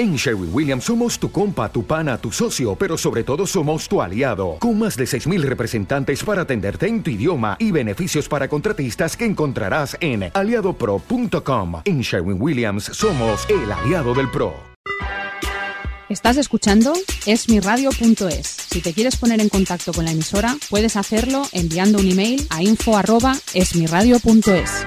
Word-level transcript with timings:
En 0.00 0.16
Sherwin 0.16 0.48
Williams 0.50 0.84
somos 0.84 1.18
tu 1.18 1.30
compa, 1.30 1.70
tu 1.70 1.84
pana, 1.84 2.16
tu 2.16 2.32
socio, 2.32 2.74
pero 2.74 2.96
sobre 2.96 3.22
todo 3.22 3.46
somos 3.46 3.86
tu 3.86 4.00
aliado, 4.00 4.56
con 4.58 4.78
más 4.78 4.96
de 4.96 5.04
6.000 5.04 5.42
representantes 5.42 6.24
para 6.24 6.40
atenderte 6.40 6.86
en 6.86 7.02
tu 7.02 7.10
idioma 7.10 7.58
y 7.58 7.70
beneficios 7.70 8.26
para 8.26 8.48
contratistas 8.48 9.14
que 9.14 9.26
encontrarás 9.26 9.98
en 10.00 10.30
aliadopro.com. 10.32 11.82
En 11.84 12.00
Sherwin 12.00 12.40
Williams 12.40 12.84
somos 12.84 13.46
el 13.50 13.70
aliado 13.70 14.14
del 14.14 14.30
PRO. 14.30 14.54
Estás 16.08 16.38
escuchando 16.38 16.94
esmiradio.es. 17.26 18.46
Si 18.70 18.80
te 18.80 18.94
quieres 18.94 19.16
poner 19.16 19.42
en 19.42 19.50
contacto 19.50 19.92
con 19.92 20.06
la 20.06 20.12
emisora, 20.12 20.56
puedes 20.70 20.96
hacerlo 20.96 21.42
enviando 21.52 21.98
un 21.98 22.10
email 22.10 22.46
a 22.48 22.62
info@esmiradio.es. 22.62 24.86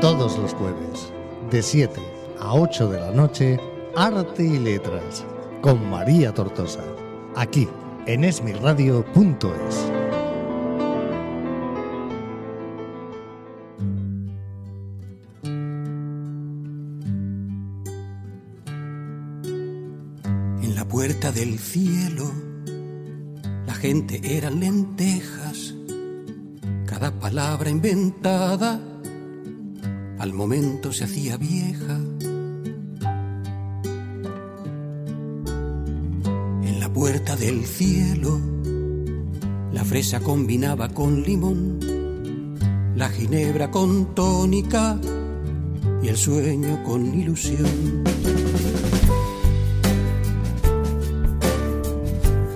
Todos 0.00 0.38
los 0.38 0.54
jueves, 0.54 1.12
de 1.50 1.62
7 1.62 2.00
a 2.40 2.54
8 2.54 2.88
de 2.88 3.00
la 3.00 3.10
noche, 3.10 3.60
Arte 3.94 4.42
y 4.42 4.58
Letras, 4.58 5.26
con 5.60 5.90
María 5.90 6.32
Tortosa, 6.32 6.80
aquí 7.36 7.68
en 8.06 8.24
esmiradio.es. 8.24 9.92
En 20.62 20.74
la 20.74 20.88
puerta 20.88 21.30
del 21.30 21.58
cielo, 21.58 22.24
la 23.66 23.74
gente 23.74 24.22
eran 24.24 24.60
lentejas, 24.60 25.74
cada 26.86 27.10
palabra 27.10 27.68
inventada 27.68 28.80
al 30.20 30.34
momento 30.34 30.92
se 30.92 31.04
hacía 31.04 31.38
vieja. 31.38 31.98
En 36.62 36.78
la 36.78 36.92
puerta 36.92 37.36
del 37.36 37.64
cielo, 37.64 38.38
la 39.72 39.82
fresa 39.82 40.20
combinaba 40.20 40.90
con 40.90 41.22
limón, 41.22 41.80
la 42.96 43.08
ginebra 43.08 43.70
con 43.70 44.14
tónica 44.14 45.00
y 46.02 46.08
el 46.08 46.18
sueño 46.18 46.84
con 46.84 47.18
ilusión. 47.18 48.04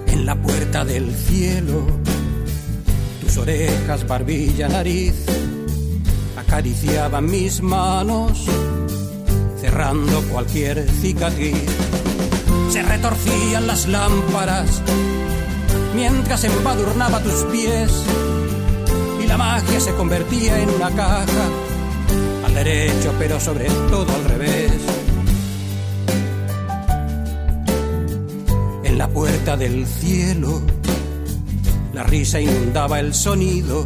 En 0.08 0.26
la 0.26 0.40
puerta 0.42 0.84
del 0.84 1.10
cielo, 1.14 1.86
tus 3.22 3.38
orejas, 3.38 4.06
barbilla, 4.06 4.68
nariz 4.68 5.33
acariciaban 6.55 7.28
mis 7.28 7.60
manos, 7.62 8.47
cerrando 9.60 10.22
cualquier 10.30 10.88
cicatriz. 10.88 11.56
Se 12.70 12.80
retorcían 12.80 13.66
las 13.66 13.88
lámparas 13.88 14.80
mientras 15.97 16.44
embadurnaba 16.44 17.20
tus 17.25 17.42
pies 17.50 17.91
y 19.20 19.26
la 19.26 19.37
magia 19.37 19.81
se 19.81 19.94
convertía 19.94 20.60
en 20.60 20.70
una 20.70 20.91
caja, 20.91 21.44
al 22.47 22.54
derecho 22.54 23.12
pero 23.19 23.41
sobre 23.41 23.65
todo 23.91 24.15
al 24.15 24.25
revés. 24.25 24.72
En 28.84 28.97
la 28.97 29.09
puerta 29.09 29.56
del 29.56 29.88
cielo, 29.88 30.62
la 31.92 32.04
risa 32.04 32.41
inundaba 32.41 33.00
el 33.00 33.12
sonido 33.12 33.84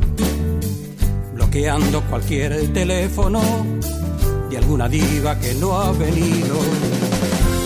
bloqueando 1.58 2.02
cualquier 2.02 2.72
teléfono 2.72 3.40
de 4.48 4.58
alguna 4.58 4.88
diva 4.88 5.36
que 5.40 5.54
no 5.54 5.76
ha 5.76 5.90
venido. 5.90 6.54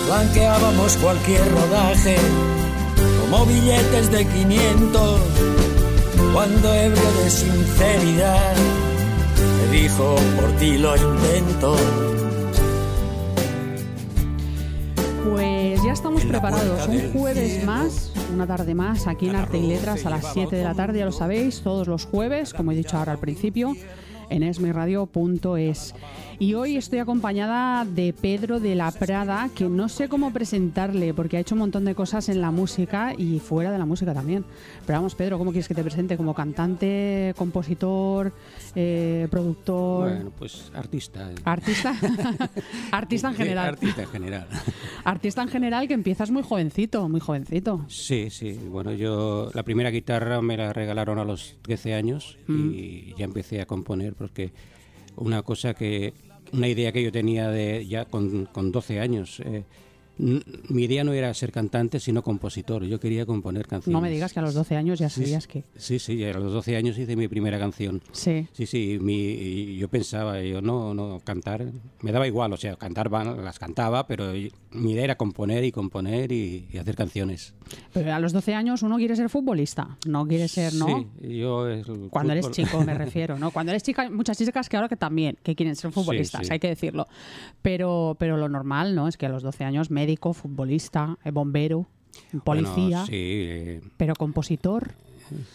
Blanqueábamos 0.07 0.97
cualquier 0.97 1.41
rodaje 1.51 2.15
como 3.21 3.45
billetes 3.45 4.11
de 4.11 4.25
500 4.25 5.19
cuando 6.33 6.73
ebrio 6.73 7.11
de 7.23 7.29
sinceridad 7.29 8.55
me 9.57 9.77
dijo 9.77 10.15
por 10.41 10.51
ti 10.53 10.77
lo 10.79 10.95
intento. 10.95 11.75
Pues 15.29 15.83
ya 15.83 15.93
estamos 15.93 16.25
preparados. 16.25 16.87
Un 16.87 17.13
jueves 17.13 17.63
más, 17.63 18.11
una 18.33 18.47
tarde 18.47 18.73
más, 18.75 19.07
aquí 19.07 19.29
en 19.29 19.35
Arte 19.35 19.57
y 19.57 19.67
Letras 19.67 20.05
a 20.05 20.09
las 20.09 20.33
7 20.33 20.55
de 20.55 20.63
la 20.63 20.73
tarde, 20.73 20.99
ya 20.99 21.05
lo 21.05 21.11
sabéis, 21.11 21.61
todos 21.61 21.87
los 21.87 22.05
jueves, 22.05 22.53
como 22.53 22.71
he 22.71 22.75
dicho 22.75 22.97
ahora 22.97 23.13
al 23.13 23.19
principio, 23.19 23.73
en 24.33 24.43
esmiradio.es. 24.43 25.93
Y 26.39 26.55
hoy 26.55 26.75
estoy 26.75 26.99
acompañada 26.99 27.85
de 27.85 28.11
Pedro 28.11 28.59
de 28.59 28.75
la 28.75 28.91
Prada, 28.91 29.49
que 29.55 29.65
no 29.65 29.87
sé 29.87 30.09
cómo 30.09 30.33
presentarle, 30.33 31.13
porque 31.13 31.37
ha 31.37 31.39
hecho 31.39 31.55
un 31.55 31.59
montón 31.59 31.85
de 31.85 31.93
cosas 31.95 32.27
en 32.27 32.41
la 32.41 32.49
música 32.51 33.13
y 33.17 33.39
fuera 33.39 33.71
de 33.71 33.77
la 33.77 33.85
música 33.85 34.13
también. 34.13 34.43
Pero 34.85 34.97
vamos, 34.97 35.13
Pedro, 35.15 35.37
¿cómo 35.37 35.51
quieres 35.51 35.67
que 35.67 35.75
te 35.75 35.83
presente? 35.83 36.17
¿Como 36.17 36.33
cantante, 36.33 37.33
compositor, 37.37 38.33
eh, 38.75 39.27
productor? 39.29 40.09
Bueno, 40.09 40.31
pues 40.37 40.71
artista. 40.73 41.29
Artista. 41.45 41.93
artista 42.91 43.29
en 43.29 43.35
general. 43.35 43.67
Artista 43.69 44.01
en 44.01 44.09
general. 44.09 44.47
artista 45.03 45.41
en 45.43 45.47
general 45.49 45.87
que 45.87 45.93
empiezas 45.93 46.31
muy 46.31 46.41
jovencito, 46.43 47.07
muy 47.07 47.19
jovencito. 47.19 47.85
Sí, 47.87 48.29
sí. 48.31 48.59
Bueno, 48.69 48.91
yo 48.91 49.51
la 49.53 49.63
primera 49.63 49.91
guitarra 49.91 50.41
me 50.41 50.57
la 50.57 50.73
regalaron 50.73 51.19
a 51.19 51.23
los 51.23 51.55
13 51.61 51.93
años 51.93 52.37
Mm. 52.47 52.71
y 52.73 53.13
ya 53.17 53.25
empecé 53.25 53.61
a 53.61 53.65
componer 53.65 54.13
porque 54.23 54.53
una 55.17 55.41
cosa 55.41 55.73
que 55.73 56.13
una 56.53 56.69
idea 56.69 56.93
que 56.93 57.03
yo 57.03 57.11
tenía 57.11 57.49
de 57.49 57.85
ya 57.85 58.05
con, 58.05 58.45
con 58.45 58.71
12 58.71 59.01
años 59.01 59.41
eh, 59.41 59.65
mi 60.17 60.83
idea 60.83 61.03
no 61.03 61.13
era 61.13 61.33
ser 61.33 61.51
cantante 61.51 61.99
sino 61.99 62.21
compositor 62.21 62.83
yo 62.85 62.99
quería 62.99 63.25
componer 63.25 63.67
canciones 63.67 63.93
No 63.93 64.01
me 64.01 64.09
digas 64.09 64.31
que 64.33 64.39
a 64.39 64.43
los 64.43 64.53
12 64.53 64.75
años 64.75 64.99
ya 64.99 65.09
Sí, 65.09 65.21
sabías 65.21 65.47
que... 65.47 65.63
sí 65.75 65.99
sí 65.99 66.23
a 66.23 66.33
los 66.33 66.53
12 66.53 66.75
años 66.75 66.97
hice 66.97 67.15
mi 67.15 67.27
primera 67.27 67.57
canción 67.59 68.01
Sí. 68.11 68.47
Sí, 68.53 68.65
sí, 68.65 68.97
mi, 69.01 69.75
yo 69.77 69.87
pensaba, 69.89 70.41
yo 70.41 70.61
no, 70.61 70.93
no, 70.93 71.19
cantar, 71.23 71.65
me 72.01 72.11
daba 72.11 72.27
igual, 72.27 72.53
o 72.53 72.57
sea, 72.57 72.75
cantar 72.75 73.11
las 73.11 73.59
cantaba, 73.59 74.07
pero 74.07 74.31
mi 74.71 74.91
idea 74.91 75.03
era 75.03 75.15
componer 75.15 75.63
y 75.63 75.71
componer 75.71 76.31
y, 76.31 76.67
y 76.71 76.77
hacer 76.77 76.95
canciones. 76.95 77.53
Pero 77.93 78.13
a 78.13 78.19
los 78.19 78.33
12 78.33 78.53
años 78.53 78.81
uno 78.83 78.97
quiere 78.97 79.15
ser 79.15 79.29
futbolista, 79.29 79.97
no 80.05 80.27
quiere 80.27 80.47
ser, 80.47 80.73
¿no? 80.75 81.09
Sí, 81.21 81.37
yo 81.39 81.67
Cuando 82.09 82.33
eres 82.33 82.51
chico 82.51 82.81
me 82.83 82.93
refiero, 83.05 83.37
¿no? 83.37 83.51
Cuando 83.51 83.71
eres 83.71 83.83
chica, 83.83 84.09
muchas 84.09 84.37
chicas 84.37 84.69
que 84.69 84.77
ahora 84.77 84.89
que 84.89 84.95
también, 84.95 85.37
que 85.43 85.55
quieren 85.55 85.75
ser 85.75 85.91
futbolistas, 85.91 86.47
sí. 86.47 86.53
hay 86.53 86.59
que 86.59 86.67
decirlo. 86.69 87.07
Pero, 87.61 88.15
pero 88.19 88.37
lo 88.37 88.49
normal, 88.49 88.95
¿no? 88.95 89.07
Es 89.07 89.17
que 89.17 89.25
a 89.25 89.29
los 89.29 89.43
12 89.43 89.63
años 89.63 89.91
médico, 90.03 90.33
futbolista, 90.33 91.17
eh, 91.23 91.31
bombero, 91.31 91.87
policía, 92.43 92.99
Bueno, 92.99 93.05
sí, 93.05 93.13
eh, 93.15 93.81
pero 93.97 94.13
compositor. 94.15 94.91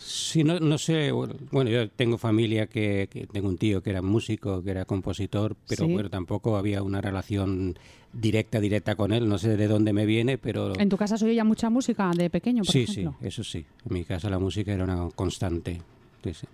sí, 0.00 0.42
no, 0.42 0.58
no 0.58 0.78
sé, 0.78 1.12
bueno, 1.12 1.70
yo 1.70 1.88
tengo 1.90 2.16
familia 2.18 2.66
que, 2.66 3.08
que 3.10 3.26
tengo 3.26 3.48
un 3.48 3.58
tío 3.58 3.82
que 3.82 3.90
era 3.90 4.00
músico, 4.02 4.62
que 4.62 4.70
era 4.70 4.84
compositor, 4.86 5.54
pero 5.68 5.86
Sí. 5.86 5.92
bueno, 5.92 6.08
tampoco 6.10 6.56
había 6.56 6.82
una 6.82 7.00
relación 7.00 7.78
directa, 8.12 8.58
directa 8.58 8.96
con 8.96 9.12
él, 9.12 9.28
no 9.28 9.36
sé 9.38 9.56
de 9.56 9.68
dónde 9.68 9.92
me 9.92 10.06
viene, 10.06 10.38
pero... 10.38 10.72
¿En 10.80 10.88
tu 10.88 10.96
casa 10.96 11.18
se 11.18 11.26
oía 11.26 11.44
mucha 11.44 11.68
música 11.70 12.10
de 12.16 12.30
pequeño, 12.30 12.62
por 12.64 12.72
sí, 12.72 12.86
sí, 12.86 13.04
eso 13.20 13.44
sí, 13.44 13.64
en 13.84 13.92
mi 13.94 14.04
casa 14.04 14.30
la 14.30 14.38
música 14.38 14.72
era 14.72 14.84
una 14.84 15.08
constante. 15.14 15.80
Sí, 16.24 16.32
sí. 16.34 16.46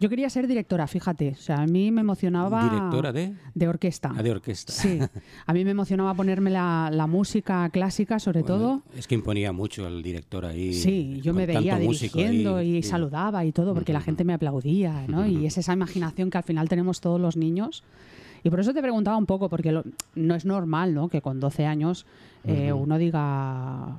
Yo 0.00 0.08
quería 0.08 0.30
ser 0.30 0.46
directora, 0.46 0.86
fíjate. 0.86 1.30
O 1.30 1.34
sea, 1.36 1.56
a 1.62 1.66
mí 1.66 1.90
me 1.90 2.00
emocionaba... 2.02 2.62
¿Directora 2.64 3.12
de? 3.12 3.34
De 3.54 3.68
orquesta. 3.68 4.12
Ah, 4.16 4.22
de 4.22 4.30
orquesta. 4.30 4.72
Sí. 4.72 4.98
A 5.46 5.52
mí 5.52 5.64
me 5.64 5.72
emocionaba 5.72 6.14
ponerme 6.14 6.50
la, 6.50 6.88
la 6.92 7.06
música 7.06 7.68
clásica, 7.70 8.18
sobre 8.18 8.42
todo. 8.44 8.82
Es 8.96 9.06
que 9.08 9.14
imponía 9.16 9.52
mucho 9.52 9.86
el 9.88 10.02
director 10.02 10.44
ahí. 10.46 10.72
Sí, 10.72 11.20
yo 11.22 11.34
me 11.34 11.46
veía 11.46 11.78
dirigiendo 11.78 12.56
ahí, 12.56 12.76
y 12.76 12.82
saludaba 12.82 13.44
y 13.44 13.52
todo, 13.52 13.74
porque 13.74 13.92
la 13.92 14.00
gente 14.00 14.24
me 14.24 14.34
aplaudía, 14.34 15.04
¿no? 15.08 15.26
Y 15.26 15.46
es 15.46 15.58
esa 15.58 15.72
imaginación 15.72 16.30
que 16.30 16.38
al 16.38 16.44
final 16.44 16.68
tenemos 16.68 17.00
todos 17.00 17.20
los 17.20 17.36
niños 17.36 17.82
Y 18.44 18.50
por 18.50 18.60
eso 18.60 18.72
te 18.72 18.80
preguntaba 18.80 19.16
un 19.16 19.26
poco, 19.26 19.48
porque 19.48 19.72
lo- 19.72 19.82
no 20.14 20.34
es 20.36 20.44
normal, 20.44 20.94
¿no? 20.94 21.08
Que 21.08 21.20
con 21.20 21.40
12 21.40 21.66
años 21.66 22.06
eh, 22.44 22.72
Ujú. 22.72 22.82
uno 22.84 22.98
diga, 22.98 23.96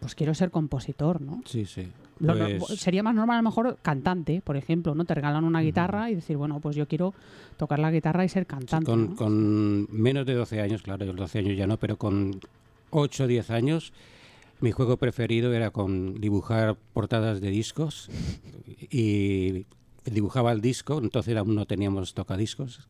pues 0.00 0.14
quiero 0.14 0.34
ser 0.34 0.50
compositor, 0.50 1.20
¿no? 1.20 1.42
Sí, 1.46 1.64
sí. 1.66 1.88
Pues- 2.18 2.80
sería 2.80 3.02
más 3.02 3.14
normal 3.14 3.36
a 3.36 3.42
lo 3.42 3.48
mejor 3.50 3.78
cantante, 3.82 4.40
por 4.42 4.56
ejemplo, 4.56 4.94
¿no? 4.94 5.04
Te 5.04 5.14
regalan 5.14 5.44
una 5.44 5.60
guitarra 5.60 6.10
y 6.10 6.14
decir, 6.14 6.36
bueno, 6.38 6.60
pues 6.60 6.74
yo 6.74 6.88
quiero 6.88 7.12
tocar 7.58 7.78
la 7.78 7.90
guitarra 7.90 8.24
y 8.24 8.28
ser 8.28 8.44
Sí, 8.44 8.48
cantante. 8.48 8.86
con, 8.86 9.10
¿no? 9.10 9.16
con 9.16 9.86
menos 9.92 10.24
de 10.24 10.34
12 10.34 10.60
años, 10.62 10.82
claro, 10.82 11.04
los 11.04 11.16
12 11.16 11.40
años 11.40 11.56
ya 11.58 11.66
no, 11.66 11.76
pero 11.76 11.98
con 11.98 12.40
8 12.90 13.24
o 13.24 13.26
10 13.26 13.50
años, 13.50 13.92
mi 14.60 14.72
juego 14.72 14.96
preferido 14.96 15.52
era 15.52 15.70
con 15.70 16.18
dibujar 16.20 16.76
portadas 16.94 17.42
de 17.42 17.50
discos 17.50 18.08
y 18.90 19.66
dibujaba 20.06 20.52
el 20.52 20.62
disco, 20.62 20.98
entonces 20.98 21.36
aún 21.36 21.54
no 21.54 21.66
teníamos 21.66 22.14
tocadiscos 22.14 22.88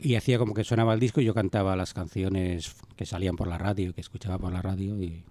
y 0.00 0.14
hacía 0.14 0.38
como 0.38 0.54
que 0.54 0.64
sonaba 0.64 0.94
el 0.94 1.00
disco 1.00 1.20
y 1.20 1.24
yo 1.24 1.34
cantaba 1.34 1.76
las 1.76 1.92
canciones 1.92 2.74
que 2.96 3.06
salían 3.06 3.36
por 3.36 3.48
la 3.48 3.58
radio, 3.58 3.94
que 3.94 4.00
escuchaba 4.00 4.38
por 4.38 4.52
la 4.52 4.62
radio 4.62 5.00
y 5.02 5.24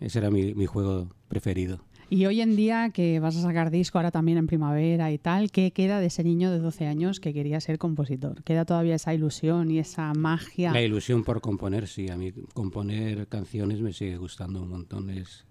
ese 0.00 0.18
era 0.18 0.30
mi, 0.30 0.54
mi 0.54 0.66
juego 0.66 1.08
preferido. 1.28 1.80
Y 2.10 2.26
hoy 2.26 2.40
en 2.40 2.54
día 2.54 2.90
que 2.90 3.18
vas 3.18 3.36
a 3.36 3.42
sacar 3.42 3.70
disco 3.70 3.98
ahora 3.98 4.10
también 4.10 4.38
en 4.38 4.46
primavera 4.46 5.10
y 5.10 5.18
tal, 5.18 5.50
¿qué 5.50 5.72
queda 5.72 6.00
de 6.00 6.06
ese 6.06 6.22
niño 6.22 6.50
de 6.50 6.58
12 6.58 6.86
años 6.86 7.18
que 7.18 7.32
quería 7.32 7.60
ser 7.60 7.78
compositor? 7.78 8.42
¿Queda 8.44 8.64
todavía 8.64 8.94
esa 8.94 9.14
ilusión 9.14 9.70
y 9.70 9.78
esa 9.78 10.12
magia? 10.12 10.72
La 10.72 10.82
ilusión 10.82 11.24
por 11.24 11.40
componer, 11.40 11.88
sí. 11.88 12.08
A 12.10 12.16
mí 12.16 12.32
componer 12.52 13.26
canciones 13.28 13.80
me 13.80 13.92
sigue 13.92 14.18
gustando 14.18 14.62
un 14.62 14.68
montón. 14.68 15.10
Es 15.10 15.46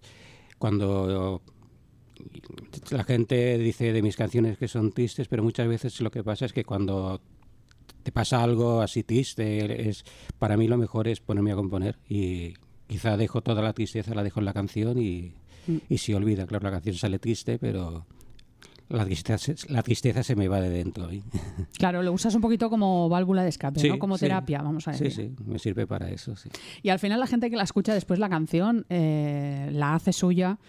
cuando 0.59 1.41
la 2.91 3.03
gente 3.03 3.57
dice 3.57 3.91
de 3.91 4.01
mis 4.01 4.15
canciones 4.15 4.57
que 4.57 4.67
son 4.67 4.91
tristes, 4.91 5.27
pero 5.27 5.43
muchas 5.43 5.67
veces 5.67 5.99
lo 6.01 6.11
que 6.11 6.23
pasa 6.23 6.45
es 6.45 6.53
que 6.53 6.63
cuando 6.63 7.19
te 8.03 8.11
pasa 8.11 8.43
algo 8.43 8.81
así 8.81 9.03
triste, 9.03 9.89
es 9.89 10.03
para 10.39 10.57
mí 10.57 10.67
lo 10.67 10.77
mejor 10.77 11.07
es 11.07 11.19
ponerme 11.19 11.51
a 11.51 11.55
componer 11.55 11.97
y 12.07 12.53
quizá 12.87 13.17
dejo 13.17 13.41
toda 13.41 13.61
la 13.61 13.73
tristeza, 13.73 14.13
la 14.13 14.23
dejo 14.23 14.39
en 14.39 14.45
la 14.45 14.53
canción 14.53 14.97
y, 14.99 15.33
y 15.89 15.97
se 15.97 16.13
olvida. 16.15 16.45
Claro, 16.45 16.65
la 16.65 16.71
canción 16.71 16.95
sale 16.95 17.17
triste, 17.19 17.57
pero 17.59 18.05
la 18.89 19.05
tristeza, 19.05 19.53
la 19.69 19.81
tristeza 19.81 20.21
se 20.21 20.35
me 20.35 20.47
va 20.47 20.59
de 20.61 20.69
dentro. 20.69 21.09
¿eh? 21.09 21.21
Claro, 21.79 22.03
lo 22.03 22.11
usas 22.11 22.35
un 22.35 22.41
poquito 22.41 22.69
como 22.69 23.09
válvula 23.09 23.41
de 23.43 23.49
escape, 23.49 23.79
Sí, 23.79 23.89
¿no? 23.89 23.97
Como 23.97 24.17
sí. 24.17 24.25
terapia, 24.25 24.61
vamos 24.61 24.87
a 24.87 24.93
Sí, 24.93 25.05
decir. 25.05 25.33
sí, 25.37 25.43
me 25.45 25.57
sirve 25.57 25.87
para 25.87 26.09
eso, 26.11 26.35
sí. 26.35 26.49
Y 26.83 26.89
al 26.89 26.99
final 26.99 27.19
la 27.19 27.25
gente 27.27 27.49
que 27.49 27.55
la 27.55 27.63
escucha 27.63 27.93
después 27.93 28.19
la 28.19 28.29
canción 28.29 28.85
eh, 28.89 29.69
la 29.71 29.95
hace 29.95 30.13
suya 30.13 30.59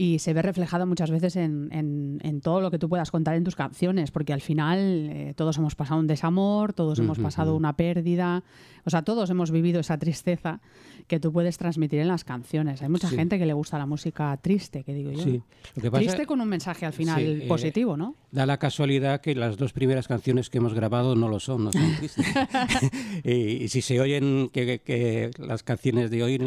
y 0.00 0.20
se 0.20 0.32
ve 0.32 0.42
reflejada 0.42 0.86
muchas 0.86 1.10
veces 1.10 1.34
en, 1.34 1.70
en- 1.72 2.20
en 2.22 2.40
todo 2.40 2.60
lo 2.60 2.70
que 2.70 2.78
tú 2.78 2.88
puedas 2.88 3.10
contar 3.10 3.34
en 3.34 3.42
tus 3.42 3.56
canciones, 3.56 4.12
porque 4.12 4.32
al 4.32 4.40
final 4.40 4.78
eh, 5.10 5.34
todos 5.36 5.58
hemos 5.58 5.74
pasado 5.74 5.98
un 5.98 6.06
desamor, 6.06 6.72
todos 6.72 7.00
hemos 7.00 7.18
Ujú, 7.18 7.24
pasado 7.24 7.50
ujú. 7.50 7.56
una 7.58 7.76
pérdida, 7.76 8.44
o 8.84 8.90
sea, 8.90 9.02
todos 9.02 9.28
hemos 9.30 9.50
vivido 9.50 9.80
esa 9.80 9.98
tristeza 9.98 10.60
que 11.08 11.18
tú 11.18 11.32
puedes 11.32 11.58
transmitir 11.58 11.98
en 12.00 12.06
las 12.08 12.22
canciones. 12.22 12.80
Hay 12.82 12.88
mucha 12.90 13.08
Sí. 13.08 13.16
gente 13.16 13.38
que 13.38 13.46
le 13.46 13.54
gusta 13.54 13.76
la 13.78 13.86
música 13.86 14.36
triste, 14.40 14.84
que 14.84 14.94
digo 14.94 15.10
yo. 15.10 15.22
Sí. 15.24 15.42
Lo 15.74 15.82
que 15.82 15.90
pasa- 15.90 16.02
Triste 16.04 16.26
con 16.26 16.40
un 16.40 16.48
mensaje 16.48 16.86
al 16.86 16.92
final 16.92 17.18
Sí, 17.20 17.26
eh, 17.26 17.44
positivo, 17.48 17.96
¿no? 17.96 18.14
Da 18.30 18.46
la 18.46 18.58
casualidad 18.58 19.20
que 19.20 19.34
las 19.34 19.56
dos 19.56 19.72
primeras 19.72 20.06
canciones 20.06 20.48
que 20.50 20.58
hemos 20.58 20.74
grabado 20.74 21.16
no 21.16 21.28
lo 21.28 21.40
son, 21.40 21.64
no 21.64 21.72
son 21.72 21.96
tristes. 21.96 22.24
y, 23.24 23.32
y 23.64 23.68
si 23.68 23.82
se 23.82 24.00
oyen 24.00 24.48
que, 24.52 24.66
que- 24.66 24.78
que 24.80 25.30
las 25.38 25.62
canciones 25.62 26.10
de 26.10 26.22
hoy, 26.22 26.38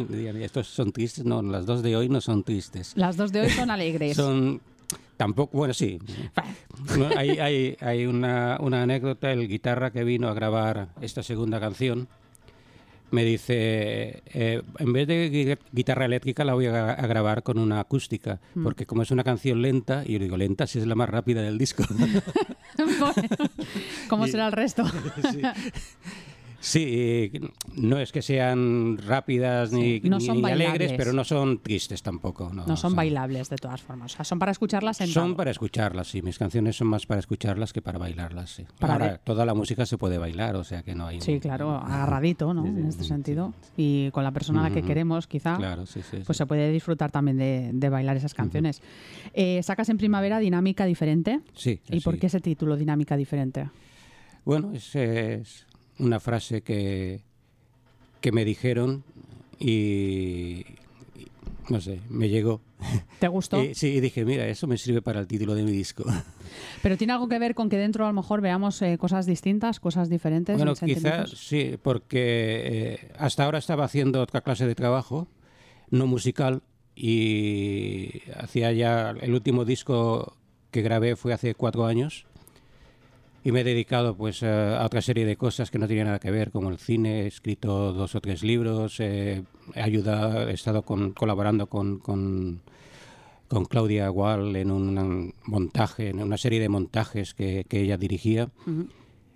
estos 0.42 0.68
son 0.68 0.92
tristes, 0.92 1.26
no, 1.26 1.42
las 1.42 1.66
dos 1.66 1.82
de 1.84 1.96
hoy 1.96 2.08
no 2.08 2.22
son 2.22 2.44
tristes. 2.44 2.94
Las 2.96 3.18
dos 3.18 3.32
de 3.32 3.41
hoy 3.42 3.50
son 3.50 3.72
alegres. 3.72 4.16
Son 4.18 4.62
tampoco, 5.18 5.58
bueno, 5.58 5.74
sí. 5.74 6.00
No, 6.98 7.10
hay 7.16 7.32
hay, 7.40 7.78
hay 7.80 8.06
una, 8.06 8.58
una 8.60 8.84
anécdota, 8.84 9.32
el 9.32 9.48
guitarra 9.48 9.92
que 9.92 10.04
vino 10.04 10.28
a 10.30 10.34
grabar 10.34 10.90
esta 11.02 11.24
segunda 11.24 11.60
canción 11.60 12.08
me 13.12 13.26
dice, 13.26 14.24
eh, 14.34 14.62
en 14.80 14.94
vez 14.94 15.06
de 15.06 15.30
gui- 15.30 15.58
guitarra 15.74 16.06
eléctrica 16.06 16.46
la 16.46 16.54
voy 16.54 16.68
a, 16.68 16.92
a 16.92 17.08
grabar 17.08 17.44
con 17.44 17.60
una 17.60 17.82
acústica, 17.82 18.40
Mm. 18.56 18.64
porque 18.64 18.86
como 18.86 19.02
es 19.02 19.12
una 19.12 19.26
canción 19.26 19.62
lenta, 19.62 20.04
y 20.06 20.14
yo 20.14 20.20
digo, 20.20 20.38
lenta 20.38 20.66
si 20.66 20.80
es 20.80 20.88
la 20.88 20.96
más 20.96 21.10
rápida 21.10 21.42
del 21.42 21.58
disco. 21.58 21.84
¿Cómo 24.08 24.28
será 24.32 24.48
el 24.48 24.54
resto? 24.54 24.84
Sí. 25.32 25.42
Sí, 26.64 26.86
eh, 26.88 27.42
no 27.76 27.98
es 27.98 28.12
que 28.12 28.22
sean 28.22 28.98
rápidas 29.00 29.72
ni, 29.72 30.00
Sí, 30.00 30.02
no 30.10 30.20
ni- 30.20 30.26
son 30.26 30.42
ni 30.44 30.52
alegres, 30.52 30.94
pero 30.96 31.12
no 31.12 31.24
son 31.24 31.58
tristes 31.60 32.04
tampoco. 32.04 32.52
No, 32.54 32.68
No 32.68 32.78
son 32.78 32.90
o 32.92 32.92
sea, 32.92 32.98
bailables 32.98 33.50
de 33.50 33.56
todas 33.56 33.82
formas. 33.82 34.14
O 34.14 34.16
sea, 34.18 34.24
son 34.26 34.38
para 34.38 34.52
escucharlas 34.52 34.98
sentado. 34.98 35.26
Son 35.26 35.36
para 35.36 35.50
escucharlas, 35.50 36.08
sí. 36.08 36.22
Mis 36.22 36.38
canciones 36.38 36.76
son 36.76 36.88
más 36.88 37.08
para 37.08 37.20
escucharlas 37.20 37.74
que 37.74 37.82
para 37.82 37.98
bailarlas, 37.98 38.52
sí. 38.52 38.66
Para 38.80 38.94
Ahora, 38.94 39.18
toda 39.18 39.44
la 39.46 39.56
música 39.56 39.88
se 39.88 39.98
puede 39.98 40.20
bailar, 40.20 40.56
o 40.56 40.64
sea 40.64 40.84
que 40.84 40.94
no 40.94 41.08
hay... 41.08 41.20
Sí, 41.20 41.40
claro, 41.40 41.72
agarradito, 41.72 42.54
¿no? 42.54 42.62
Sí, 42.64 42.70
en 42.70 42.86
este 42.86 43.04
sentido. 43.06 43.54
Y 43.76 44.12
con 44.12 44.24
la 44.24 44.32
persona 44.32 44.64
a 44.64 44.70
la 44.70 44.76
que 44.76 44.84
queremos, 44.84 45.26
quizá, 45.26 45.58
Claro, 45.58 45.88
sí, 45.88 46.02
sí. 46.10 46.18
pues 46.26 46.38
se 46.38 46.46
puede 46.46 46.72
disfrutar 46.72 47.10
también 47.12 47.38
de, 47.38 47.72
de 47.74 47.90
bailar 47.90 48.18
esas 48.18 48.36
canciones. 48.36 48.84
Eh, 49.34 49.64
sacas 49.64 49.90
en 49.90 49.98
primavera 49.98 50.38
Dinámica 50.38 50.86
Diferente. 50.86 51.40
Sí, 51.56 51.82
¿Y 51.90 52.02
por 52.02 52.20
qué 52.20 52.28
ese 52.28 52.40
título, 52.40 52.78
Dinámica 52.78 53.18
Diferente? 53.18 53.68
Bueno, 54.46 54.72
es, 54.74 54.96
es 54.96 55.66
una 56.02 56.20
frase 56.20 56.62
que, 56.62 57.22
que 58.20 58.32
me 58.32 58.44
dijeron 58.44 59.04
y, 59.60 60.66
y, 61.16 61.28
no 61.70 61.80
sé, 61.80 62.02
me 62.10 62.28
llegó. 62.28 62.62
¿Te 63.20 63.28
gustó? 63.28 63.64
Y, 63.64 63.76
sí, 63.76 63.88
y 63.88 64.00
dije, 64.02 64.26
mira, 64.26 64.48
eso 64.48 64.68
me 64.68 64.78
sirve 64.78 65.02
para 65.02 65.20
el 65.20 65.28
título 65.28 65.54
de 65.54 65.64
mi 65.64 65.72
disco. 65.72 66.04
Pero 66.82 66.98
tiene 66.98 67.14
algo 67.14 67.30
que 67.30 67.40
ver 67.40 67.56
con 67.56 67.70
que 67.70 67.78
dentro 67.78 68.06
a 68.06 68.08
lo 68.08 68.14
mejor 68.14 68.42
veamos 68.42 68.82
eh, 68.82 68.98
cosas 68.98 69.26
distintas, 69.26 69.80
cosas 69.80 70.10
diferentes. 70.10 70.58
Bueno, 70.58 70.74
en 70.82 70.88
quizás 70.88 71.30
sí, 71.32 71.78
porque 71.82 72.64
eh, 72.66 73.12
hasta 73.18 73.46
ahora 73.46 73.60
estaba 73.60 73.86
haciendo 73.86 74.22
otra 74.22 74.42
clase 74.42 74.66
de 74.66 74.76
trabajo, 74.76 75.28
no 75.92 76.08
musical, 76.08 76.64
y 76.96 78.24
hacía 78.36 78.72
ya 78.74 79.12
el 79.22 79.34
último 79.34 79.64
disco 79.64 80.36
que 80.72 80.82
grabé 80.82 81.16
fue 81.16 81.34
hace 81.34 81.54
cuatro 81.54 81.86
años. 81.86 82.26
Y 83.44 83.52
me 83.52 83.62
he 83.62 83.64
dedicado 83.64 84.16
pues 84.16 84.44
a 84.44 84.82
a 84.82 84.86
otra 84.86 85.02
serie 85.02 85.26
de 85.26 85.36
cosas 85.36 85.72
que 85.72 85.80
no 85.80 85.88
tenían 85.88 86.08
nada 86.08 86.20
que 86.20 86.30
ver, 86.32 86.52
como 86.52 86.70
el 86.70 86.78
cine, 86.78 87.22
he 87.24 87.28
escrito 87.28 87.92
dos 87.92 88.14
o 88.16 88.22
tres 88.22 88.44
libros, 88.44 89.00
eh, 89.00 89.44
he 89.74 89.82
ayudado, 89.82 90.48
he 90.48 90.54
estado 90.54 90.84
con- 90.84 91.12
colaborando 91.14 91.68
con, 91.68 91.98
con, 92.00 92.62
Claudia 93.70 94.08
Gual 94.10 94.56
en 94.56 94.72
un 94.72 95.34
montaje, 95.46 96.10
en 96.10 96.22
una 96.22 96.38
serie 96.38 96.60
de 96.60 96.70
montajes 96.70 97.34
que, 97.34 97.66
que 97.68 97.82
ella 97.82 97.98
dirigía. 97.98 98.50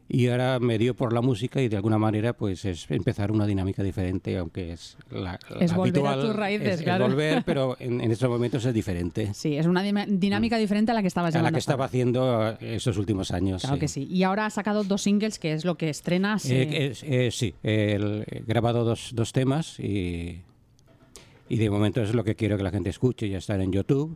Y 0.07 0.27
ahora 0.27 0.59
me 0.59 0.77
dio 0.77 0.95
por 0.95 1.13
la 1.13 1.21
música 1.21 1.59
y 1.63 1.67
de 1.67 1.77
alguna 1.77 1.97
manera 1.97 2.33
pues 2.33 2.63
es 2.65 2.85
empezar 2.91 3.31
una 3.31 3.47
dinámica 3.47 3.81
diferente, 3.81 4.37
aunque 4.37 4.73
es 4.73 4.97
la, 5.09 5.39
Es 5.59 5.71
la 5.71 5.77
volver 5.77 6.05
a 6.05 6.21
tus 6.21 6.35
raíces, 6.35 6.67
es- 6.67 6.75
es 6.75 6.81
claro. 6.83 7.07
volver, 7.07 7.41
pero 7.43 7.75
en, 7.79 8.01
en 8.01 8.11
estos 8.11 8.29
momentos 8.29 8.63
es 8.65 8.73
diferente 8.73 9.33
Sí, 9.33 9.57
es 9.57 9.65
una 9.65 9.81
dinámica 9.81 10.57
diferente 10.57 10.91
a 10.91 10.93
la 10.93 11.01
que 11.01 11.07
estabas 11.07 11.33
a 11.33 11.39
la 11.39 11.41
llevando 11.41 11.55
que 11.55 11.59
estaba 11.59 11.85
haciendo 11.85 12.49
eh, 12.51 12.75
estos 12.75 12.97
últimos 12.97 13.31
años. 13.31 13.63
Claro 13.63 13.79
que 13.79 13.87
sí. 13.87 14.03
Y 14.03 14.21
ahora 14.21 14.45
has 14.45 14.53
sacado 14.53 14.83
dos 14.83 15.01
singles, 15.01 15.39
que 15.39 15.53
es 15.53 15.65
lo 15.65 15.75
que 15.75 15.89
estrenas. 15.89 16.45
Eh, 16.51 16.61
eh, 16.61 16.87
es- 16.91 17.03
eh, 17.03 17.29
sí, 17.31 17.55
he 17.63 18.43
grabado 18.45 18.83
dos, 18.83 19.09
dos 19.15 19.33
temas 19.33 19.79
y, 19.79 20.41
y 21.49 21.57
de 21.57 21.69
momento 21.71 22.03
es 22.03 22.13
lo 22.13 22.23
que 22.23 22.35
quiero 22.35 22.57
que 22.57 22.63
la 22.63 22.69
gente 22.71 22.91
escuche. 22.91 23.27
Ya 23.27 23.39
están 23.39 23.59
en 23.59 23.71
YouTube 23.71 24.15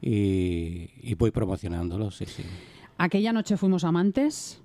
y, 0.00 0.88
y 1.02 1.14
voy 1.18 1.30
promocionándolos. 1.32 2.16
Sí, 2.16 2.24
sí. 2.24 2.44
Aquella 3.04 3.32
noche 3.32 3.56
fuimos 3.56 3.82
amantes 3.82 4.60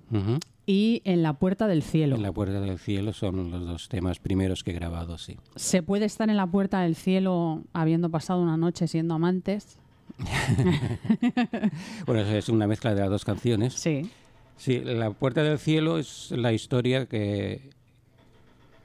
y 0.68 1.02
En 1.06 1.24
la 1.24 1.34
puerta 1.34 1.66
del 1.66 1.82
cielo. 1.82 2.16
En 2.18 2.22
la 2.22 2.32
puerta 2.32 2.60
del 2.62 2.78
cielo 2.78 3.12
son 3.14 3.50
los 3.50 3.66
dos 3.66 3.90
temas 3.90 4.20
primeros 4.20 4.64
que 4.64 4.72
he 4.72 4.74
grabado, 4.76 5.18
sí. 5.18 5.38
¿Se 5.56 5.82
puede 5.82 6.06
estar 6.06 6.30
en 6.30 6.38
la 6.38 6.46
puerta 6.46 6.82
del 6.82 6.96
cielo 6.96 7.64
habiendo 7.74 8.12
pasado 8.12 8.42
una 8.42 8.56
noche 8.58 8.88
siendo 8.88 9.16
amantes? 9.16 9.80
Bueno, 12.06 12.22
es- 12.22 12.30
es 12.30 12.50
una 12.50 12.68
mezcla 12.68 12.94
de 12.94 13.02
las 13.02 13.10
dos 13.10 13.26
canciones. 13.26 13.74
Sí. 13.74 14.10
Sí, 14.58 14.80
La 14.84 15.12
Puerta 15.12 15.44
del 15.44 15.60
Cielo 15.60 15.98
es 16.00 16.32
la 16.32 16.52
historia 16.54 17.06
que, 17.08 17.70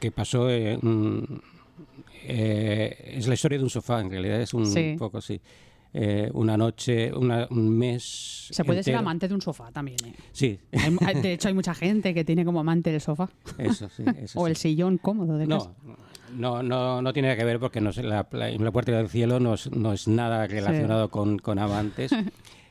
que 0.00 0.10
pasó 0.10 0.50
en... 0.50 1.40
eh, 2.24 3.14
es 3.16 3.26
la 3.26 3.34
historia 3.34 3.58
de 3.58 3.64
un 3.64 3.70
sofá, 3.70 4.00
en 4.00 4.10
realidad 4.10 4.40
es 4.40 4.52
un 4.54 4.66
Sí. 4.66 4.96
poco 4.98 5.18
así. 5.18 5.40
Eh, 5.94 6.30
una 6.32 6.56
noche, 6.56 7.12
una- 7.12 7.46
un 7.50 7.68
mes... 7.78 8.48
Se 8.50 8.64
puede 8.64 8.82
ser 8.82 8.94
amante 8.96 9.28
de 9.28 9.34
un 9.34 9.42
sofá 9.42 9.70
también. 9.70 9.98
¿eh? 10.06 10.14
Sí, 10.32 10.58
Hay- 10.72 11.20
de 11.20 11.32
hecho, 11.34 11.48
hay 11.48 11.54
mucha 11.54 11.74
gente 11.74 12.14
que 12.14 12.24
tiene 12.24 12.44
como 12.46 12.60
amante 12.60 12.94
el 12.94 13.00
sofá. 13.00 13.28
eso 13.58 13.88
sí. 13.90 14.02
Eso 14.22 14.40
O 14.40 14.44
sí. 14.46 14.50
el 14.50 14.56
sillón 14.56 14.96
cómodo 14.98 15.36
de 15.36 15.46
casa. 15.46 15.70
No, 16.34 16.62
no, 16.62 16.62
no, 16.62 17.02
no 17.02 17.12
tiene 17.12 17.36
que 17.36 17.44
ver 17.44 17.60
porque 17.60 17.80
no 17.82 17.90
la, 17.90 18.26
la, 18.32 18.50
la 18.50 18.70
Puerta 18.72 18.92
del 18.92 19.08
Cielo 19.10 19.38
no 19.38 19.52
es, 19.54 19.70
no 19.70 19.92
es 19.92 20.08
nada 20.08 20.46
relacionado 20.46 21.10
con, 21.10 21.38
con 21.38 21.58
amantes. 21.58 22.10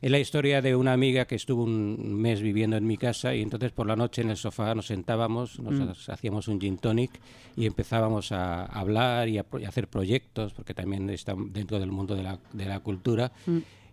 Es 0.01 0.09
la 0.09 0.17
historia 0.17 0.61
de 0.63 0.75
una 0.75 0.93
amiga 0.93 1.25
que 1.25 1.35
estuvo 1.35 1.63
un 1.63 2.15
mes 2.15 2.41
viviendo 2.41 2.75
en 2.75 2.87
mi 2.87 2.97
casa 2.97 3.35
y 3.35 3.41
entonces 3.43 3.71
por 3.71 3.85
la 3.85 3.95
noche 3.95 4.23
en 4.23 4.31
el 4.31 4.37
sofá 4.37 4.73
nos 4.73 4.87
sentábamos, 4.87 5.59
nos 5.59 6.09
hacíamos 6.09 6.47
un 6.47 6.59
gin 6.59 6.77
tonic 6.79 7.11
y 7.55 7.67
empezábamos 7.67 8.31
a 8.31 8.65
hablar 8.65 9.29
y 9.29 9.37
a, 9.37 9.43
pro- 9.43 9.59
y 9.59 9.65
a 9.65 9.69
hacer 9.69 9.87
proyectos 9.87 10.53
porque 10.53 10.73
también 10.73 11.07
está 11.11 11.35
dentro 11.37 11.79
del 11.79 11.91
mundo 11.91 12.15
de 12.15 12.23
la, 12.23 12.39
de 12.51 12.65
la 12.65 12.79
cultura. 12.79 13.31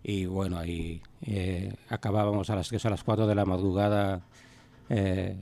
Y 0.03 0.25
bueno, 0.25 0.57
ahí 0.57 0.99
eh, 1.27 1.75
acabábamos 1.89 2.49
a 2.49 2.55
las 2.55 2.69
3 2.69 2.83
a 2.85 2.89
las 2.89 3.03
4 3.03 3.27
de 3.27 3.35
la 3.35 3.45
madrugada 3.45 4.21
eh, 4.89 5.35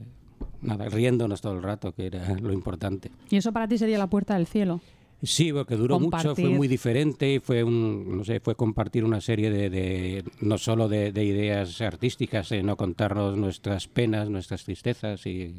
nada, 0.60 0.86
riéndonos 0.90 1.40
todo 1.40 1.54
el 1.54 1.62
rato, 1.62 1.92
que 1.94 2.06
era 2.08 2.34
lo 2.34 2.52
importante. 2.52 3.10
¿Y 3.30 3.36
eso 3.36 3.52
para 3.52 3.66
ti 3.68 3.78
sería 3.78 3.96
la 3.96 4.08
puerta 4.08 4.34
del 4.34 4.46
cielo? 4.46 4.80
Sí, 5.22 5.52
porque 5.52 5.74
duró 5.74 5.98
mucho, 5.98 6.34
fue 6.36 6.48
muy 6.48 6.68
diferente 6.68 7.34
y 7.34 7.38
fue 7.40 7.64
un, 7.64 8.18
no 8.18 8.24
sé, 8.24 8.38
fue 8.38 8.54
compartir 8.54 9.04
una 9.04 9.20
serie 9.20 9.50
de, 9.50 9.68
de 9.68 10.24
no 10.40 10.58
solo 10.58 10.88
de, 10.88 11.10
de, 11.10 11.24
ideas 11.24 11.80
artísticas, 11.80 12.48
sino 12.48 12.76
contarnos 12.76 13.36
nuestras 13.36 13.88
penas, 13.88 14.30
nuestras 14.30 14.62
tristezas 14.64 15.26
y, 15.26 15.54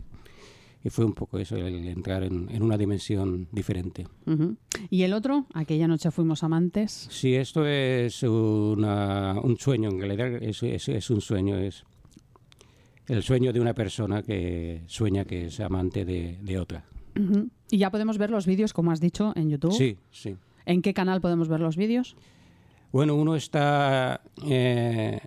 y 0.81 0.89
fue 0.89 1.03
un 1.03 1.13
poco 1.13 1.39
eso, 1.39 1.57
el 1.57 1.87
entrar 1.89 2.23
en, 2.23 2.47
en 2.49 2.63
una 2.63 2.77
dimensión 2.77 3.49
diferente. 3.51 4.07
Uh 4.25 4.31
-huh. 4.31 4.57
¿Y 4.89 5.03
el 5.03 5.11
otro? 5.11 5.45
Aquella 5.53 5.89
noche 5.89 6.09
fuimos 6.09 6.41
amantes. 6.43 7.07
Sí, 7.11 7.35
esto 7.35 7.65
es 7.65 8.23
una, 8.23 9.41
un 9.41 9.57
sueño, 9.57 9.89
en 9.89 9.99
realidad 9.99 10.41
es, 10.41 10.63
es, 10.63 10.87
es 10.87 11.09
un 11.09 11.19
sueño, 11.19 11.57
es 11.57 11.83
el 13.07 13.23
sueño 13.23 13.51
de 13.51 13.59
una 13.59 13.73
persona 13.73 14.23
que 14.23 14.83
sueña 14.87 15.25
que 15.25 15.47
es 15.47 15.59
amante 15.59 16.05
de, 16.05 16.37
de 16.41 16.57
otra. 16.59 16.85
Uh 17.17 17.21
-huh. 17.23 17.49
Y 17.71 17.77
ya 17.77 17.91
podemos 17.91 18.17
ver 18.17 18.31
los 18.31 18.45
vídeos, 18.45 18.73
como 18.73 18.91
has 18.91 18.99
dicho, 18.99 19.33
en 19.35 19.49
YouTube. 19.49 19.73
Sí, 19.73 19.97
sí. 20.11 20.35
¿En 20.65 20.81
qué 20.81 20.93
canal 20.93 21.21
podemos 21.21 21.47
ver 21.47 21.59
los 21.59 21.77
vídeos? 21.77 22.15
Bueno, 22.91 23.15
uno 23.15 23.35
está 23.35 24.21
eh, 24.47 25.19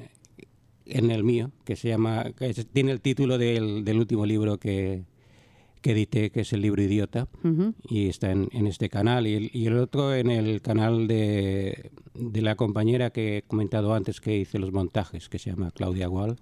en 0.87 1.11
el 1.11 1.23
mío, 1.23 1.51
que 1.65 1.77
se 1.77 1.89
llama, 1.89 2.33
que 2.37 2.53
tiene 2.73 2.91
el 2.93 3.01
título 3.01 3.39
del, 3.39 3.85
del 3.85 3.99
último 3.99 4.27
libro 4.27 4.59
que, 4.59 5.05
que, 5.81 5.93
edité, 5.93 6.31
que 6.31 6.41
es 6.41 6.53
el 6.53 6.61
libro 6.63 6.83
Idiota, 6.83 7.29
uh 7.45 7.49
-huh. 7.49 7.75
y 7.89 8.09
está 8.09 8.33
en, 8.33 8.49
en 8.53 8.67
este 8.67 8.89
canal. 8.89 9.27
Y 9.27 9.35
el, 9.35 9.51
y 9.53 9.67
el, 9.67 9.79
otro 9.79 10.13
en 10.15 10.31
el 10.31 10.61
canal 10.61 11.07
de, 11.07 11.93
de 12.15 12.43
la 12.43 12.57
compañera 12.57 13.11
que 13.11 13.39
he 13.39 13.43
comentado 13.43 13.95
antes 13.95 14.21
que 14.21 14.37
hice 14.37 14.59
los 14.59 14.73
montajes, 14.73 15.29
que 15.29 15.39
se 15.39 15.51
llama 15.51 15.71
Claudia 15.71 16.09
Gual, 16.09 16.37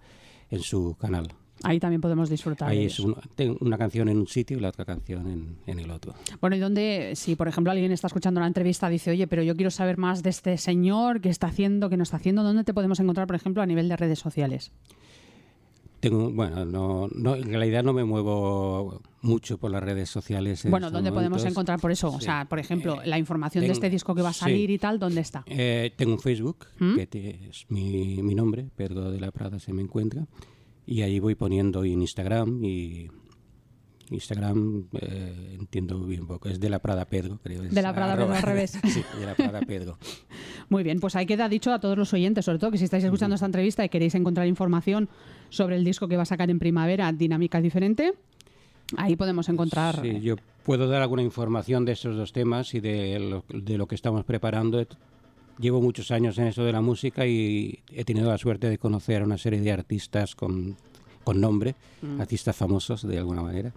en 0.50 0.60
su 0.60 0.96
canal. 0.98 1.28
Ahí 1.62 1.78
también 1.78 2.00
podemos 2.00 2.30
disfrutar. 2.30 2.70
Ahí 2.70 2.86
es 2.86 2.98
un, 3.00 3.16
una 3.60 3.76
canción 3.76 4.08
en 4.08 4.18
un 4.18 4.26
sitio 4.26 4.56
y 4.56 4.60
la 4.60 4.70
otra 4.70 4.84
canción 4.84 5.26
en, 5.26 5.56
en, 5.66 5.78
el 5.78 5.90
otro. 5.90 6.14
Bueno, 6.40 6.56
y 6.56 6.58
donde, 6.58 7.12
si 7.16 7.36
por 7.36 7.48
ejemplo 7.48 7.70
alguien 7.70 7.92
está 7.92 8.06
escuchando 8.06 8.40
la 8.40 8.46
entrevista, 8.46 8.88
dice, 8.88 9.10
oye, 9.10 9.26
pero 9.26 9.42
yo 9.42 9.54
quiero 9.54 9.70
saber 9.70 9.98
más 9.98 10.22
de 10.22 10.30
este 10.30 10.56
señor, 10.56 11.20
qué 11.20 11.28
está 11.28 11.48
haciendo, 11.48 11.90
qué 11.90 11.96
no 11.96 12.02
está 12.02 12.16
haciendo, 12.16 12.42
¿dónde 12.42 12.64
te 12.64 12.72
podemos 12.72 12.98
encontrar, 13.00 13.26
por 13.26 13.36
ejemplo, 13.36 13.62
a 13.62 13.66
nivel 13.66 13.88
de 13.88 13.96
redes 13.96 14.18
sociales? 14.18 14.72
Tengo, 16.00 16.30
bueno, 16.30 16.64
no, 16.64 17.08
no, 17.14 17.36
en 17.36 17.50
realidad 17.50 17.84
no 17.84 17.92
me 17.92 18.04
muevo 18.04 19.02
mucho 19.20 19.58
por 19.58 19.70
las 19.70 19.82
redes 19.82 20.08
sociales. 20.08 20.64
bueno, 20.70 20.90
¿dónde 20.90 21.12
podemos 21.12 21.44
encontrar 21.44 21.78
por 21.78 21.92
eso? 21.92 22.08
Sí. 22.10 22.16
O 22.16 22.20
sea, 22.20 22.46
por 22.46 22.58
ejemplo, 22.58 23.02
la 23.04 23.18
información 23.18 23.60
tengo, 23.60 23.72
de 23.72 23.74
este 23.74 23.90
disco 23.90 24.14
que 24.14 24.22
va 24.22 24.30
a 24.30 24.32
salir 24.32 24.68
sí. 24.68 24.74
y 24.74 24.78
tal, 24.78 24.98
¿dónde 24.98 25.20
está? 25.20 25.44
Eh, 25.46 25.92
tengo 25.96 26.14
un 26.14 26.20
Facebook, 26.20 26.68
¿Mm? 26.78 26.94
que 26.94 27.48
es 27.50 27.66
mi, 27.68 28.22
mi 28.22 28.34
nombre, 28.34 28.70
Pedro 28.74 29.10
de 29.10 29.20
la 29.20 29.30
Prada 29.30 29.58
se 29.58 29.74
me 29.74 29.82
encuentra 29.82 30.26
y 30.90 31.02
ahí 31.02 31.20
voy 31.20 31.36
poniendo 31.36 31.84
en 31.84 32.02
Instagram 32.02 32.64
y 32.64 33.08
Instagram 34.10 34.86
eh, 35.00 35.56
entiendo 35.60 36.00
bien 36.00 36.26
poco, 36.26 36.48
es 36.48 36.58
de 36.58 36.68
la 36.68 36.80
Prada 36.80 37.04
Pedro, 37.04 37.38
creo. 37.44 37.62
de 37.62 37.80
la 37.80 37.94
Prada 37.94 38.16
Pedro 38.16 38.34
al 38.34 38.42
revés. 38.42 38.72
sí, 38.88 39.04
de 39.20 39.24
la 39.24 39.36
Prada 39.36 39.60
Pedro. 39.60 39.98
Muy 40.68 40.82
bien, 40.82 40.98
pues 40.98 41.14
ahí 41.14 41.26
queda 41.26 41.48
dicho 41.48 41.72
a 41.72 41.78
todos 41.78 41.96
los 41.96 42.12
oyentes, 42.12 42.44
sobre 42.44 42.58
todo 42.58 42.72
que 42.72 42.78
si 42.78 42.84
estáis 42.84 43.04
escuchando 43.04 43.36
esta 43.36 43.46
entrevista 43.46 43.84
y 43.84 43.88
queréis 43.88 44.16
encontrar 44.16 44.48
información 44.48 45.08
sobre 45.48 45.76
el 45.76 45.84
disco 45.84 46.08
que 46.08 46.16
va 46.16 46.22
a 46.22 46.26
sacar 46.26 46.50
en 46.50 46.58
primavera, 46.58 47.12
Dinámica 47.12 47.60
Diferente, 47.60 48.14
ahí 48.96 49.14
podemos 49.14 49.48
encontrar... 49.48 50.02
Sí, 50.02 50.20
yo 50.20 50.34
puedo 50.64 50.88
dar 50.88 51.02
alguna 51.02 51.22
información 51.22 51.84
de 51.84 51.92
estos 51.92 52.16
dos 52.16 52.32
temas 52.32 52.74
y 52.74 52.80
de 52.80 53.20
lo, 53.20 53.44
de 53.48 53.78
lo 53.78 53.86
que 53.86 53.94
estamos 53.94 54.24
preparando. 54.24 54.84
Llevo 55.60 55.82
muchos 55.82 56.10
años 56.10 56.38
en 56.38 56.46
eso 56.46 56.64
de 56.64 56.72
la 56.72 56.80
música 56.80 57.26
y 57.26 57.80
he 57.92 58.04
tenido 58.04 58.30
la 58.30 58.38
suerte 58.38 58.70
de 58.70 58.78
conocer 58.78 59.22
a 59.22 59.24
una 59.24 59.36
serie 59.36 59.60
de 59.60 59.70
artistas 59.70 60.34
con, 60.34 60.76
con 61.22 61.40
nombre, 61.40 61.74
mm. 62.00 62.20
artistas 62.20 62.56
famosos 62.56 63.06
de 63.06 63.18
alguna 63.18 63.42
manera. 63.42 63.72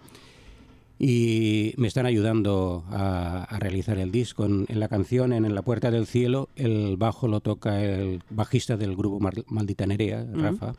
Y 0.97 1.73
me 1.75 1.87
están 1.87 2.05
ayudando 2.05 2.85
a, 2.89 3.43
a 3.43 3.59
realizar 3.59 3.97
el 3.97 4.11
disco. 4.11 4.45
En, 4.45 4.65
en, 4.69 4.79
la 4.79 4.87
canción, 4.87 5.33
en, 5.33 5.43
en, 5.43 5.55
La 5.55 5.61
Puerta 5.61 5.91
del 5.91 6.05
Cielo, 6.05 6.47
el 6.55 6.95
bajo 6.95 7.27
lo 7.27 7.41
toca 7.41 7.83
el 7.83 8.23
bajista 8.29 8.77
del 8.77 8.95
grupo 8.95 9.19
Maldita 9.47 9.85
Nerea, 9.85 10.23
mm. 10.23 10.41
Rafa. 10.41 10.75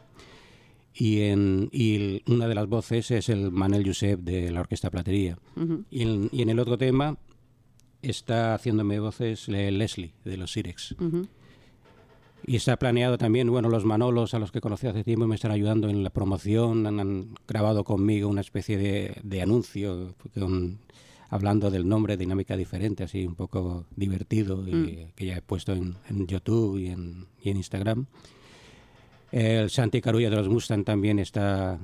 Y, 0.95 1.23
en, 1.23 1.69
y 1.73 1.97
el, 1.97 2.23
una 2.29 2.49
de 2.49 2.55
las 2.55 2.69
voces 2.69 3.11
es 3.11 3.29
el 3.29 3.51
Manel 3.51 3.85
Josep 3.85 4.21
de 4.21 4.51
la 4.51 4.61
Orquesta 4.61 4.91
Platería. 4.91 5.37
Y, 5.91 6.03
en, 6.03 6.31
y 6.33 6.41
en 6.41 6.49
el 6.49 6.61
otro 6.61 6.79
tema 6.79 7.19
está 8.11 8.55
haciéndome 8.55 8.99
voces 9.01 9.49
Leslie 9.49 10.13
de 10.25 10.37
los 10.37 10.53
Sirex. 10.53 10.93
Uh 10.93 11.05
-huh. 11.05 11.29
Y 12.47 12.57
está 12.57 12.77
planeado 12.77 13.17
también, 13.17 13.51
bueno, 13.51 13.71
los 13.71 13.87
Manolos 13.87 14.35
a 14.35 14.39
los 14.39 14.53
que 14.53 14.61
conocí 14.61 14.87
hace 14.87 15.03
tiempo 15.03 15.27
me 15.27 15.35
están 15.35 15.51
ayudando 15.51 15.89
en 15.89 16.05
la 16.05 16.11
promoción, 16.11 16.87
han, 16.87 17.01
han 17.01 17.35
grabado 17.49 17.85
conmigo 17.85 18.29
una 18.29 18.43
especie 18.43 18.77
de, 18.77 19.17
de 19.23 19.41
anuncio 19.41 20.15
con, 20.39 20.79
hablando 21.31 21.71
del 21.71 21.89
nombre, 21.89 22.19
dinámica 22.19 22.55
diferente, 22.57 23.05
así 23.05 23.27
un 23.27 23.35
poco 23.35 23.87
divertido, 23.97 24.59
mm. 24.59 24.69
y, 24.69 25.07
que 25.17 25.27
ya 25.27 25.37
he 25.37 25.43
puesto 25.43 25.73
en, 25.73 25.97
en 26.11 26.27
YouTube 26.27 26.79
y 26.79 26.89
en, 26.89 27.27
y 27.43 27.51
en 27.51 27.57
Instagram. 27.57 28.07
El 29.33 29.71
Santi 29.71 30.01
Carulla 30.01 30.31
de 30.31 30.37
los 30.37 30.49
Mustang 30.49 30.85
también 30.85 31.19
está 31.19 31.79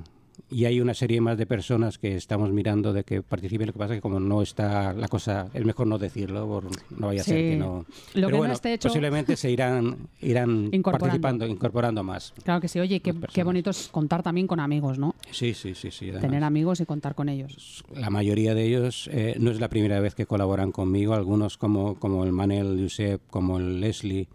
y 0.51 0.65
hay 0.65 0.81
una 0.81 0.93
serie 0.93 1.21
más 1.21 1.37
de 1.37 1.45
personas 1.45 1.97
que 1.97 2.15
estamos 2.15 2.51
mirando 2.51 2.91
de 2.91 3.03
que 3.03 3.21
participen. 3.21 3.67
Lo 3.67 3.73
que 3.73 3.79
pasa 3.79 3.93
es 3.93 3.97
que 3.97 4.01
como 4.01 4.19
no 4.19 4.41
está 4.41 4.93
la 4.93 5.07
cosa, 5.07 5.47
es 5.53 5.63
mejor 5.63 5.87
no 5.87 5.97
decirlo, 5.97 6.45
por, 6.45 6.65
no 6.65 7.07
vaya 7.07 7.21
a 7.21 7.23
sí. 7.23 7.31
ser 7.31 7.51
que 7.51 7.55
no. 7.57 7.65
Lo 7.65 7.85
Pero 8.13 8.27
que 8.27 8.33
bueno, 8.33 8.47
no 8.47 8.53
esté 8.53 8.73
hecho... 8.73 8.89
posiblemente 8.89 9.37
se 9.37 9.49
irán, 9.49 10.09
irán 10.21 10.69
incorporando. 10.71 10.99
participando, 10.99 11.47
incorporando 11.47 12.03
más. 12.03 12.33
Claro 12.43 12.59
que 12.59 12.67
sí. 12.67 12.79
Oye, 12.79 12.99
qué, 12.99 13.15
qué, 13.33 13.43
bonito 13.43 13.69
es 13.69 13.87
contar 13.87 14.23
también 14.23 14.45
con 14.45 14.59
amigos, 14.59 14.99
¿no? 14.99 15.15
Sí, 15.31 15.53
sí, 15.53 15.73
sí. 15.73 15.89
sí 15.89 16.05
además. 16.05 16.21
Tener 16.21 16.43
amigos 16.43 16.81
y 16.81 16.85
contar 16.85 17.15
con 17.15 17.29
ellos. 17.29 17.83
La 17.95 18.09
mayoría 18.09 18.53
de 18.53 18.65
ellos 18.65 19.09
eh, 19.13 19.35
no 19.39 19.51
es 19.51 19.59
la 19.59 19.69
primera 19.69 19.99
vez 20.01 20.15
que 20.15 20.25
colaboran 20.25 20.71
conmigo. 20.71 21.13
Algunos 21.13 21.57
como, 21.57 21.95
como 21.95 22.25
el 22.25 22.33
Manel 22.33 22.77
Josep, 22.81 23.21
como 23.29 23.57
el 23.57 23.79
Leslie. 23.79 24.27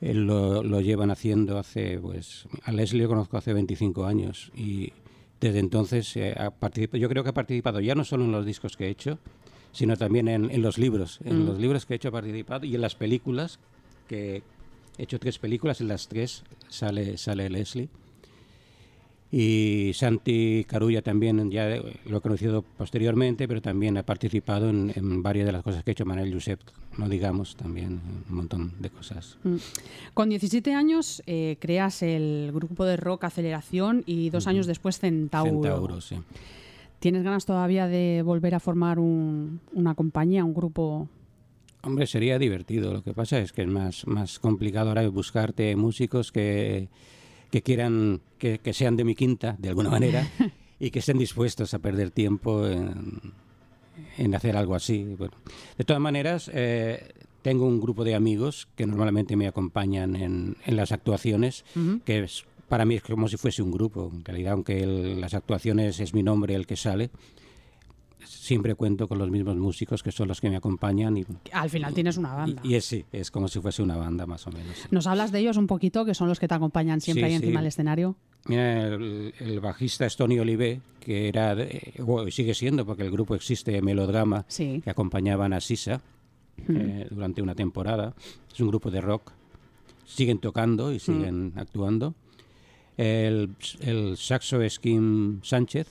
Eh, 0.00 0.14
lo, 0.14 0.62
lo, 0.62 0.80
llevan 0.80 1.10
haciendo 1.10 1.58
hace, 1.58 1.98
pues, 1.98 2.46
a 2.62 2.72
Leslie 2.72 3.02
lo 3.02 3.08
conozco 3.08 3.36
hace 3.36 3.52
25 3.52 4.06
años 4.06 4.52
y 4.56 4.92
desde 5.40 5.58
entonces 5.58 6.16
eh, 6.16 6.34
ha 6.36 6.52
yo 6.92 7.08
creo 7.08 7.22
que 7.22 7.30
ha 7.30 7.34
participado 7.34 7.80
ya 7.80 7.94
no 7.94 8.04
solo 8.04 8.24
en 8.24 8.32
los 8.32 8.46
discos 8.46 8.76
que 8.76 8.86
he 8.86 8.90
hecho, 8.90 9.18
sino 9.72 9.96
también 9.96 10.28
en, 10.28 10.50
en 10.50 10.62
los 10.62 10.78
libros. 10.78 11.20
En 11.24 11.42
mm. 11.42 11.46
los 11.46 11.58
libros 11.58 11.86
que 11.86 11.94
he 11.94 11.96
hecho 11.96 12.08
ha 12.08 12.12
participado 12.12 12.66
y 12.66 12.74
en 12.74 12.80
las 12.80 12.94
películas, 12.94 13.58
que 14.08 14.42
he 14.98 15.02
hecho 15.02 15.18
tres 15.18 15.38
películas, 15.38 15.80
en 15.80 15.88
las 15.88 16.08
tres 16.08 16.44
sale, 16.68 17.16
sale 17.18 17.50
Leslie. 17.50 17.88
Y 19.30 19.90
Santi 19.92 20.64
Carulla 20.66 21.02
también, 21.02 21.50
ya 21.50 21.68
lo 22.06 22.16
he 22.16 22.20
conocido 22.22 22.62
posteriormente, 22.62 23.46
pero 23.46 23.60
también 23.60 23.98
ha 23.98 24.02
participado 24.02 24.70
en, 24.70 24.90
en, 24.94 25.22
varias 25.22 25.44
de 25.44 25.52
las 25.52 25.62
cosas 25.62 25.84
que 25.84 25.90
ha 25.90 25.92
hecho 25.92 26.06
Manuel 26.06 26.32
Josep, 26.32 26.60
no 26.96 27.10
digamos, 27.10 27.54
también 27.54 28.00
un 28.28 28.34
montón 28.34 28.72
de 28.78 28.88
cosas. 28.88 29.36
Mm. 29.44 29.56
Con 30.14 30.30
17 30.30 30.72
años 30.72 31.22
eh, 31.26 31.58
creas 31.60 32.02
el 32.02 32.52
grupo 32.54 32.86
de 32.86 32.96
rock 32.96 33.24
Aceleración 33.24 34.02
y 34.06 34.30
dos 34.30 34.46
años 34.46 34.66
después 34.66 34.98
Centauro. 34.98 35.50
Centauro, 35.50 36.00
sí. 36.00 36.16
¿Tienes 36.98 37.22
ganas 37.22 37.44
todavía 37.44 37.86
de 37.86 38.22
volver 38.24 38.54
a 38.54 38.60
formar 38.60 38.98
un, 38.98 39.60
una 39.72 39.94
compañía, 39.94 40.42
un 40.44 40.54
grupo 40.54 41.08
Hombre, 41.82 42.06
sería 42.06 42.38
divertido. 42.38 42.92
Lo 42.92 43.02
que 43.02 43.14
pasa 43.14 43.38
es 43.38 43.52
que 43.52 43.62
es 43.62 43.68
más, 43.68 44.06
más 44.06 44.38
complicado 44.38 44.88
ahora 44.88 45.08
buscarte 45.08 45.76
músicos 45.76 46.32
que 46.32 46.88
que 47.50 47.62
quieran 47.62 48.20
que, 48.38 48.58
que, 48.58 48.72
sean 48.72 48.96
de 48.96 49.04
mi 49.04 49.14
quinta, 49.14 49.56
de 49.58 49.68
alguna 49.68 49.90
manera, 49.90 50.28
y 50.80 50.90
que 50.90 50.98
estén 51.00 51.18
dispuestos 51.18 51.74
a 51.74 51.78
perder 51.78 52.10
tiempo 52.10 52.66
en, 52.66 53.32
en 54.16 54.34
hacer 54.34 54.56
algo 54.56 54.74
así. 54.74 55.04
Bueno, 55.18 55.34
de 55.76 55.84
todas 55.84 56.00
maneras, 56.00 56.50
eh, 56.54 57.12
tengo 57.42 57.66
un 57.66 57.80
grupo 57.80 58.04
de 58.04 58.14
amigos 58.14 58.68
que 58.76 58.86
normalmente 58.86 59.36
me 59.36 59.46
acompañan 59.48 60.16
en, 60.16 60.56
en 60.64 60.76
las 60.76 60.92
actuaciones, 60.92 61.64
uh 61.74 61.78
-huh. 61.78 62.02
que 62.04 62.24
es, 62.24 62.44
para 62.68 62.84
mí 62.84 62.96
es 62.96 63.02
como 63.02 63.28
si 63.28 63.36
fuese 63.36 63.62
un 63.62 63.70
grupo. 63.70 64.10
En 64.12 64.24
realidad, 64.24 64.52
aunque 64.52 64.82
el, 64.82 65.20
las 65.20 65.34
actuaciones 65.34 66.00
es 66.00 66.14
mi 66.14 66.22
nombre 66.22 66.54
el 66.54 66.66
que 66.66 66.76
sale, 66.76 67.10
siempre 68.24 68.74
cuento 68.74 69.08
con 69.08 69.18
los 69.18 69.30
mismos 69.30 69.56
músicos 69.56 70.02
que 70.02 70.12
son 70.12 70.28
los 70.28 70.40
que 70.40 70.50
me 70.50 70.56
acompañan. 70.56 71.16
Y, 71.16 71.26
Al 71.52 71.70
final 71.70 71.94
tienes 71.94 72.16
una 72.16 72.34
banda. 72.34 72.60
Y, 72.64 72.72
y 72.72 72.74
es, 72.76 72.84
sí, 72.84 73.04
es 73.12 73.30
como 73.30 73.48
si 73.48 73.60
fuese 73.60 73.82
una 73.82 73.96
banda 73.96 74.26
más 74.26 74.46
o 74.46 74.50
menos. 74.50 74.74
¿Nos 74.90 75.06
hablas 75.06 75.32
de 75.32 75.40
ellos 75.40 75.56
un 75.56 75.66
poquito, 75.66 76.04
que 76.04 76.14
son 76.14 76.28
los 76.28 76.38
que 76.38 76.48
te 76.48 76.54
acompañan 76.54 77.00
siempre 77.00 77.22
sí, 77.22 77.26
ahí 77.26 77.34
encima 77.34 77.60
del 77.60 77.68
escenario? 77.68 78.16
Mira, 78.46 78.86
el, 78.88 79.34
el, 79.40 79.60
bajista 79.60 80.06
es 80.06 80.16
Tony 80.16 80.38
Olivé, 80.38 80.80
que 81.00 81.28
era, 81.28 81.56
bueno, 81.98 82.30
sigue 82.30 82.54
siendo, 82.54 82.86
porque 82.86 83.02
el 83.02 83.10
grupo 83.10 83.34
existe, 83.34 83.80
Melodrama, 83.82 84.46
que 84.48 84.90
acompañaban 84.90 85.52
a 85.52 85.60
Sisa 85.60 86.00
mm. 86.66 86.76
eh, 86.76 87.06
durante 87.10 87.42
una 87.42 87.54
temporada. 87.54 88.14
Es 88.52 88.60
un 88.60 88.68
grupo 88.68 88.90
de 88.90 89.00
rock. 89.00 89.32
Siguen 90.06 90.38
tocando 90.38 90.92
y 90.92 90.98
siguen 90.98 91.52
mm. 91.54 91.58
actuando. 91.58 92.14
El, 92.96 93.54
el 93.80 94.16
saxo 94.16 94.60
es 94.62 94.78
Kim 94.78 95.40
Sánchez, 95.42 95.86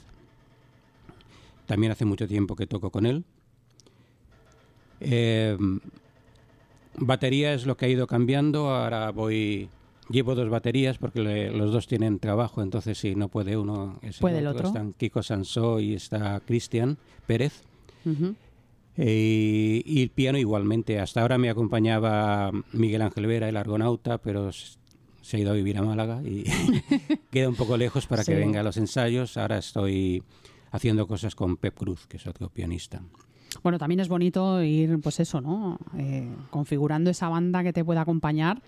también 1.68 1.92
hace 1.92 2.06
mucho 2.06 2.28
tiempo 2.28 2.56
que 2.56 2.66
toco 2.66 2.90
con 2.90 3.06
él. 3.06 3.24
Eh, 5.00 5.56
batería 6.98 7.54
es 7.54 7.66
lo 7.66 7.78
que 7.78 7.86
ha 7.86 7.90
ido 7.90 8.08
cambiando. 8.08 8.70
Ahora 8.74 9.12
voy 9.12 9.70
llevo 10.10 10.36
dos 10.36 10.50
baterías 10.50 10.98
porque 10.98 11.20
le- 11.22 11.52
los 11.52 11.72
dos 11.72 11.86
tienen 11.88 12.20
trabajo, 12.20 12.62
entonces 12.64 12.98
si 12.98 13.14
no 13.16 13.28
puede 13.28 13.58
uno, 13.58 14.00
es 14.02 14.18
Puede 14.20 14.40
el 14.40 14.48
otro. 14.48 14.68
Están 14.68 14.94
Kiko 14.94 15.22
Sansó 15.22 15.80
y 15.80 15.94
está 15.94 16.40
Cristian 16.46 16.98
Pérez. 17.28 17.62
Eh, 19.00 19.84
y 19.86 20.02
el 20.02 20.10
piano 20.10 20.38
igualmente. 20.40 21.00
Hasta 21.00 21.22
ahora 21.22 21.38
me 21.38 21.50
acompañaba 21.50 22.52
Miguel 22.72 23.02
Ángel 23.04 23.28
Vera, 23.28 23.48
el 23.50 23.58
argonauta, 23.58 24.18
pero 24.18 24.50
se 24.52 25.38
ha 25.38 25.40
ido 25.40 25.52
a 25.52 25.54
vivir 25.54 25.78
a 25.78 25.84
Málaga 25.84 26.24
y 26.24 26.46
queda 27.32 27.50
un 27.50 27.56
poco 27.56 27.78
lejos 27.78 28.08
para 28.08 28.24
Sí. 28.24 28.32
que 28.32 28.38
venga 28.40 28.62
a 28.62 28.64
los 28.64 28.78
ensayos. 28.78 29.38
Ahora 29.38 29.58
estoy 29.60 30.24
haciendo 30.72 31.08
cosas 31.08 31.36
con 31.36 31.58
Pep 31.58 31.76
Cruz, 31.76 32.08
que 32.08 32.18
es 32.18 32.28
otro 32.28 32.50
pianista. 32.50 33.02
Bueno, 33.64 33.80
también 33.80 34.02
es 34.02 34.08
bonito 34.10 34.62
ir, 34.62 35.00
pues 35.02 35.20
eso, 35.20 35.40
¿no? 35.42 35.80
Eh, 35.98 36.30
configurando 36.50 37.10
esa 37.10 37.30
banda 37.30 37.64
que 37.64 37.72
te 37.74 37.84
pueda 37.84 38.02
acompañar 38.02 38.62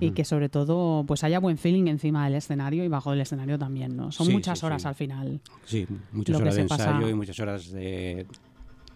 y 0.00 0.12
que 0.12 0.24
sobre 0.24 0.48
todo 0.48 1.04
pues 1.04 1.24
haya 1.24 1.40
buen 1.40 1.58
feeling 1.58 1.88
encima 1.88 2.24
del 2.24 2.36
escenario 2.36 2.84
y 2.84 2.88
bajo 2.88 3.10
del 3.10 3.20
escenario 3.20 3.58
también, 3.58 3.96
¿no? 3.96 4.12
Son 4.12 4.26
Sí, 4.26 4.32
muchas 4.32 4.60
sí, 4.60 4.66
horas 4.66 4.82
sí. 4.82 4.88
al 4.88 4.94
final 4.94 5.40
Sí, 5.66 5.86
muchas 6.12 6.36
horas 6.40 6.54
de 6.54 6.64
pasa- 6.64 6.90
ensayo 6.90 7.08
y 7.08 7.14
muchas 7.14 7.38
horas 7.40 7.70
de, 7.70 8.26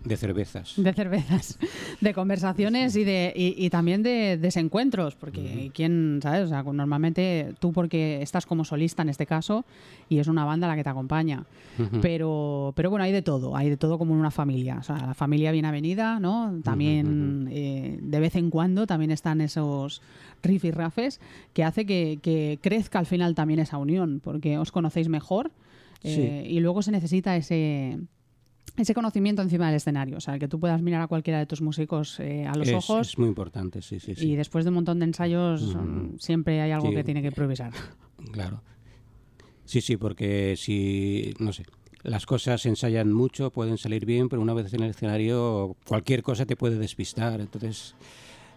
de 0.04 0.16
cervezas. 0.16 0.75
de 0.76 0.92
cervezas, 0.92 1.58
de 2.00 2.14
conversaciones 2.14 2.94
y 2.96 3.04
de 3.04 3.32
y, 3.34 3.54
y 3.64 3.70
también 3.70 4.02
de 4.02 4.37
desencuentros, 4.37 5.14
porque 5.16 5.70
quién, 5.75 6.20
¿sabes? 6.23 6.46
O 6.46 6.49
sea, 6.49 6.62
normalmente 6.62 7.54
tú 7.58 7.73
porque 7.73 8.20
estás 8.23 8.46
como 8.46 8.64
solista 8.64 9.02
en 9.02 9.08
este 9.08 9.26
caso 9.26 9.64
y 10.08 10.18
es 10.18 10.28
una 10.28 10.44
banda 10.44 10.68
la 10.68 10.76
que 10.76 10.84
te 10.84 10.90
acompaña. 10.90 11.44
Pero 12.00 12.73
pero 12.76 12.90
bueno, 12.90 13.04
hay 13.04 13.12
de 13.12 13.23
todo, 13.23 13.56
hay 13.56 13.70
de 13.70 13.76
todo 13.76 13.99
como 13.99 14.14
en 14.14 14.20
una 14.20 14.30
familia, 14.30 14.78
o 14.78 14.82
sea, 14.82 14.99
la 14.99 15.14
familia 15.14 15.50
bien 15.52 15.64
avenida, 15.64 16.20
¿no? 16.20 16.61
También 16.62 17.49
eh, 17.50 17.99
de 18.00 18.20
vez 18.20 18.37
en 18.37 18.50
cuando 18.50 18.87
también 18.87 19.11
están 19.11 19.40
esos 19.40 20.02
riff 20.42 20.64
y 20.64 20.70
rafes 20.70 21.20
que 21.52 21.64
hace 21.64 21.87
que, 21.87 22.18
que 22.23 22.58
crezca 22.62 22.99
al 22.99 23.06
final 23.06 23.34
también 23.34 23.61
esa 23.61 23.78
unión, 23.78 24.20
porque 24.23 24.58
os 24.58 24.70
conocéis 24.70 25.08
mejor 25.08 25.50
eh, 26.04 26.46
y 26.49 26.61
luego 26.61 26.82
se 26.82 26.92
necesita 26.92 27.34
ese 27.37 27.99
ese 28.76 28.94
conocimiento 28.94 29.40
encima 29.42 29.66
del 29.66 29.76
escenario, 29.76 30.16
o 30.16 30.21
sea, 30.21 30.38
que 30.38 30.49
tú 30.49 30.59
puedas 30.59 30.83
mirar 30.83 31.02
a 31.02 31.06
cualquiera 31.06 31.38
de 31.38 31.47
tus 31.47 31.61
músicos 31.61 32.18
eh, 32.21 32.47
a 32.47 32.54
los 32.56 32.68
es, 32.68 32.75
ojos 32.75 33.09
es 33.09 33.18
muy 33.18 33.28
importante, 33.28 33.83
sí, 33.83 34.00
sí, 34.00 34.14
sí. 34.14 34.33
y 34.33 34.37
después 34.37 34.64
de 34.64 34.71
un 34.71 34.75
montón 34.76 34.99
de 34.99 35.04
ensayos 35.04 35.75
mm, 35.76 36.16
siempre 36.18 36.61
hay 36.61 36.73
algo 36.73 36.88
Sí. 36.88 36.94
que 36.94 37.04
tiene 37.04 37.23
que 37.23 37.28
improvisar. 37.28 37.73
Claro. 38.33 38.62
Sí, 39.66 39.80
sí, 39.80 39.97
porque 39.97 40.54
si, 40.56 41.35
no 41.38 41.52
sé, 41.52 41.64
las 42.02 42.26
cosas 42.26 42.62
se 42.62 42.68
ensayan 42.68 43.12
mucho, 43.12 43.50
pueden 43.50 43.76
salir 43.78 44.06
bien, 44.06 44.28
pero 44.28 44.40
una 44.40 44.54
vez 44.54 44.73
en 44.75 44.83
el 44.83 44.90
escenario 44.90 45.76
cualquier 45.87 46.23
cosa 46.23 46.47
te 46.47 46.56
puede 46.56 46.78
despistar. 46.78 47.40
Entonces 47.40 47.94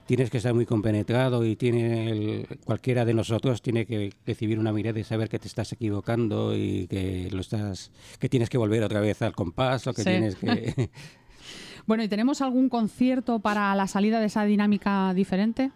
tienes 0.08 0.30
que 0.30 0.38
estar 0.38 0.54
muy 0.54 0.66
compenetrado 0.66 1.46
y 1.46 1.56
tiene 1.56 2.10
el- 2.10 2.48
cualquiera 2.66 3.06
de 3.06 3.14
nosotros 3.14 3.62
tiene 3.62 3.86
que 3.86 4.12
recibir 4.26 4.58
una 4.58 4.72
mirada 4.74 5.00
y 5.00 5.04
saber 5.04 5.30
que 5.30 5.38
te 5.40 5.48
estás 5.48 5.72
equivocando 5.74 6.56
y 6.56 6.88
que 6.88 7.30
lo 7.32 7.42
estás 7.42 7.92
que 8.20 8.30
tienes 8.30 8.50
que 8.50 8.58
volver 8.58 8.84
otra 8.84 9.00
vez 9.02 9.22
al 9.22 9.34
compás 9.34 9.86
o 9.88 9.94
que 9.94 10.02
Sí. 10.04 10.10
tienes 10.10 10.36
que 10.36 10.48
Bueno, 11.86 12.04
¿y 12.04 12.08
tenemos 12.10 12.42
algún 12.42 12.68
concierto 12.68 13.40
para 13.40 13.74
la 13.76 13.88
salida 13.88 14.20
de 14.20 14.26
esa 14.26 14.44
dinámica 14.44 15.14
diferente? 15.14 15.72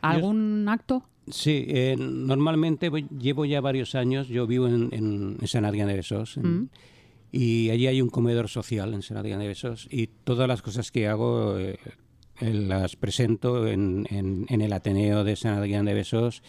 ¿Algún 0.00 0.66
acto? 0.68 1.02
Sí, 1.28 1.64
eh, 1.68 1.96
normalmente 1.98 2.88
voy- 2.88 3.06
llevo 3.18 3.44
ya 3.44 3.60
varios 3.60 3.94
años, 3.94 4.28
yo 4.28 4.46
vivo 4.46 4.66
en, 4.68 4.88
en- 4.92 5.36
en 5.40 5.48
San 5.48 5.64
Adrián 5.64 5.88
de 5.88 5.94
Besós 5.94 6.36
en- 6.36 6.70
y 7.32 7.70
allí 7.70 7.86
hay 7.86 8.00
un 8.02 8.08
comedor 8.10 8.48
social 8.48 8.94
en 8.94 9.02
San 9.02 9.16
Adrián 9.16 9.38
de 9.40 9.46
Besós 9.48 9.86
y 9.90 10.06
todas 10.24 10.48
las 10.48 10.62
cosas 10.62 10.90
que 10.90 11.06
hago 11.08 11.58
eh, 11.58 11.78
las 12.40 12.96
presento 12.96 13.66
en, 13.68 14.06
en- 14.10 14.46
en 14.48 14.60
el 14.60 14.72
Ateneo 14.72 15.24
de 15.24 15.36
San 15.36 15.54
Adrián 15.58 15.84
de 15.84 15.94
Besós 15.94 16.42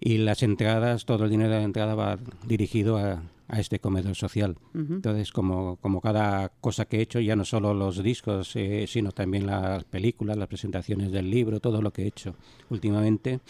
y 0.00 0.18
las 0.18 0.42
entradas, 0.42 1.04
todo 1.06 1.24
el 1.24 1.30
dinero 1.30 1.50
de 1.52 1.58
la 1.58 1.64
entrada 1.64 1.94
va 1.94 2.18
dirigido 2.46 2.98
a, 2.98 3.22
a 3.48 3.60
este 3.60 3.78
comedor 3.78 4.14
social. 4.16 4.56
Entonces, 4.74 5.30
como, 5.32 5.76
como 5.76 6.00
cada 6.00 6.48
cosa 6.60 6.84
que 6.86 6.98
he 6.98 7.02
hecho, 7.02 7.20
ya 7.20 7.36
no 7.36 7.44
solo 7.44 7.72
los 7.74 8.02
discos, 8.02 8.54
eh, 8.56 8.86
sino 8.88 9.12
también 9.12 9.46
las 9.46 9.84
películas, 9.84 10.36
las 10.36 10.48
presentaciones 10.48 11.12
del 11.12 11.30
libro, 11.30 11.60
todo 11.60 11.80
lo 11.80 11.92
que 11.92 12.02
he 12.02 12.06
hecho 12.06 12.34
últimamente, 12.70 13.40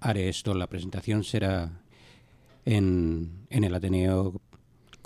haré 0.00 0.28
esto. 0.28 0.54
La 0.54 0.66
presentación 0.68 1.24
será 1.24 1.70
en, 2.64 3.46
en 3.50 3.64
el 3.64 3.74
Ateneo 3.74 4.40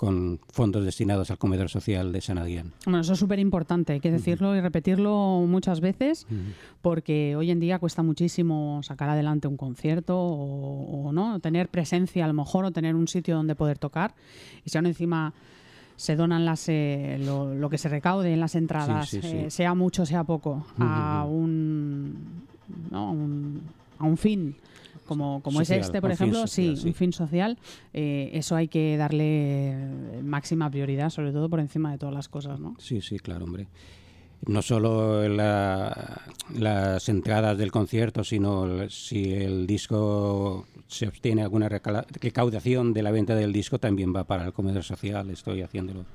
con 0.03 0.39
fondos 0.51 0.83
destinados 0.83 1.31
al 1.31 1.37
comedor 1.37 1.69
social 1.69 2.11
de 2.11 2.19
San 2.19 2.37
Adrián. 2.37 2.73
Bueno, 2.85 2.99
eso 2.99 3.13
es 3.13 3.19
súper 3.19 3.39
importante, 3.39 3.93
hay 3.93 3.99
que 4.01 4.11
decirlo 4.11 4.53
y 4.55 4.59
repetirlo 4.59 5.45
muchas 5.47 5.79
veces, 5.79 6.27
porque 6.81 7.35
hoy 7.37 7.51
en 7.51 7.59
día 7.61 7.79
cuesta 7.79 8.03
muchísimo 8.03 8.81
sacar 8.83 9.09
adelante 9.09 9.47
un 9.47 9.55
concierto 9.55 10.17
o, 10.19 11.07
o 11.07 11.11
no 11.13 11.39
tener 11.39 11.69
presencia 11.69 12.25
a 12.25 12.27
lo 12.27 12.33
mejor 12.33 12.65
o 12.65 12.71
tener 12.71 12.95
un 12.95 13.07
sitio 13.07 13.35
donde 13.37 13.55
poder 13.55 13.77
tocar. 13.79 14.13
Y 14.65 14.69
si 14.71 14.77
aún 14.77 14.87
encima 14.87 15.33
se 15.95 16.15
donan 16.17 16.43
las, 16.43 16.67
eh, 16.67 17.17
lo, 17.23 17.53
lo 17.55 17.69
que 17.69 17.77
se 17.77 17.87
recaude 17.87 18.33
en 18.33 18.39
las 18.41 18.55
entradas, 18.55 19.07
Sí, 19.09 19.21
sí, 19.21 19.29
sí. 19.29 19.37
eh, 19.37 19.49
sea 19.51 19.73
mucho, 19.73 20.05
sea 20.05 20.23
poco, 20.25 20.65
a 20.79 21.25
un, 21.29 22.43
¿no? 22.91 23.11
un, 23.11 23.61
a 23.99 24.03
un 24.05 24.17
fin. 24.17 24.55
Como, 25.05 25.41
como 25.43 25.59
Social, 25.59 25.79
es 25.81 25.85
este, 25.87 25.99
por 26.01 26.11
ejemplo, 26.11 26.39
social, 26.47 26.75
sí, 26.75 26.81
sí. 26.81 26.87
un 26.87 26.93
fin 26.93 27.11
social, 27.13 27.57
eh, 27.93 28.29
eso 28.33 28.55
hay 28.55 28.67
que 28.69 28.95
darle 28.97 29.71
eh, 29.71 30.21
máxima 30.23 30.69
prioridad, 30.69 31.09
sobre 31.09 31.31
todo 31.33 31.49
por 31.49 31.59
encima 31.59 31.91
de 31.91 31.97
todas 31.97 32.15
las 32.15 32.29
cosas, 32.29 32.59
¿no? 32.59 32.75
Sí, 32.79 33.01
sí, 33.01 33.19
claro, 33.19 33.43
hombre. 33.45 33.67
No 34.45 34.61
solo 34.61 35.27
la- 35.29 36.21
las 36.57 37.07
entradas 37.09 37.57
del 37.57 37.71
concierto, 37.71 38.23
sino 38.23 38.65
el- 38.65 38.89
si 38.91 39.33
el 39.33 39.67
disco 39.67 40.65
se 40.87 41.07
obtiene 41.07 41.43
alguna 41.43 41.69
recaudación 41.69 42.93
de 42.93 43.03
la 43.03 43.11
venta 43.11 43.35
del 43.35 43.53
disco, 43.53 43.79
también 43.79 44.13
va 44.15 44.23
para 44.25 44.45
el 44.45 44.53
comedor 44.53 44.83
social. 44.83 45.29
Estoy 45.29 45.61
haciéndolo. 45.61 46.05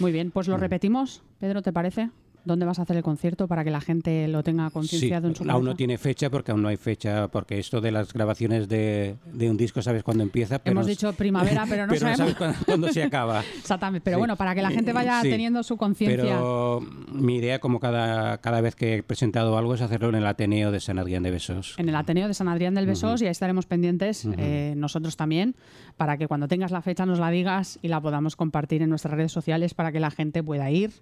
Muy 0.00 0.12
bien, 0.12 0.30
pues 0.30 0.48
lo 0.48 0.56
Mm. 0.56 0.60
repetimos, 0.60 1.22
Pedro, 1.40 1.62
¿te 1.62 1.72
parece? 1.72 2.10
¿Dónde 2.44 2.64
vas 2.64 2.78
a 2.78 2.82
hacer 2.82 2.96
el 2.96 3.02
concierto 3.02 3.46
para 3.46 3.62
que 3.64 3.70
la 3.70 3.80
gente 3.80 4.26
lo 4.28 4.42
tenga 4.42 4.68
Sí, 4.68 4.72
concienciado 4.72 5.28
en 5.28 5.34
su 5.36 5.42
aún 5.42 5.48
no 5.48 5.58
cabeza? 5.60 5.76
tiene 5.76 5.98
fecha 5.98 6.30
porque 6.30 6.52
aún 6.52 6.62
no 6.62 6.68
hay 6.68 6.76
fecha, 6.78 7.28
porque 7.28 7.58
esto 7.58 7.80
de 7.80 7.90
las 7.92 8.12
grabaciones 8.12 8.68
de, 8.68 9.16
de 9.32 9.50
un 9.50 9.56
disco 9.56 9.82
sabes 9.82 10.02
cuándo 10.02 10.22
empieza. 10.22 10.58
Pero 10.58 10.72
Hemos 10.72 10.86
no- 10.86 10.90
dicho 10.90 11.12
primavera, 11.12 11.66
pero 11.68 11.86
no 11.86 11.94
sabemos 11.96 12.18
sabes 12.36 12.56
cuándo, 12.66 12.88
se 12.92 13.02
acaba. 13.02 13.42
exactamente. 13.58 14.02
Pero 14.04 14.16
Sí. 14.16 14.18
bueno, 14.20 14.36
para 14.36 14.54
que 14.54 14.62
la 14.62 14.70
gente 14.70 14.92
vaya 14.92 15.20
Sí. 15.20 15.28
teniendo 15.30 15.62
su 15.62 15.76
conciencia. 15.76 16.22
Pero 16.24 16.80
mi 17.12 17.36
idea, 17.36 17.58
como 17.58 17.80
cada, 17.80 18.38
cada 18.38 18.60
vez 18.60 18.74
que 18.74 18.94
he 18.96 19.02
presentado 19.02 19.58
algo, 19.58 19.74
es 19.74 19.80
hacerlo 19.82 20.08
en 20.08 20.14
el 20.14 20.26
Ateneo 20.26 20.70
de 20.72 20.80
San 20.80 20.98
Adrián 20.98 21.22
de 21.22 21.30
Besos. 21.30 21.74
En 21.76 21.88
el 21.88 21.94
Ateneo 21.96 22.28
de 22.28 22.34
San 22.34 22.48
Adrián 22.48 22.74
del 22.74 22.86
Besós 22.86 23.20
y 23.20 23.26
ahí 23.26 23.30
estaremos 23.30 23.66
pendientes 23.66 24.26
eh, 24.38 24.72
nosotros 24.76 25.16
también 25.16 25.54
para 25.96 26.16
que 26.16 26.28
cuando 26.28 26.48
tengas 26.48 26.70
la 26.70 26.80
fecha 26.82 27.04
nos 27.04 27.18
la 27.18 27.30
digas 27.30 27.78
y 27.82 27.88
la 27.88 28.00
podamos 28.00 28.36
compartir 28.36 28.80
en 28.82 28.88
nuestras 28.90 29.14
redes 29.14 29.32
sociales 29.32 29.74
para 29.74 29.92
que 29.92 30.00
la 30.00 30.10
gente 30.10 30.42
pueda 30.42 30.70
ir 30.70 30.92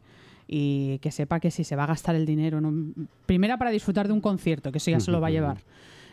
y 0.49 0.99
que 1.01 1.11
sepa 1.11 1.41
que 1.41 1.51
si 1.51 1.65
se 1.65 1.77
va 1.77 1.85
a 1.85 1.89
gastar 1.89 2.15
el 2.15 2.25
dinero 2.27 2.59
en 2.59 2.65
un... 2.67 3.09
Primera 3.27 3.59
para 3.59 3.71
disfrutar 3.71 4.07
de 4.07 4.13
un 4.13 4.21
concierto, 4.21 4.71
que 4.73 4.79
eso 4.79 4.91
ya 4.91 5.01
se 5.01 5.11
lo 5.11 5.21
va 5.21 5.29
a 5.29 5.31
llevar. 5.31 5.59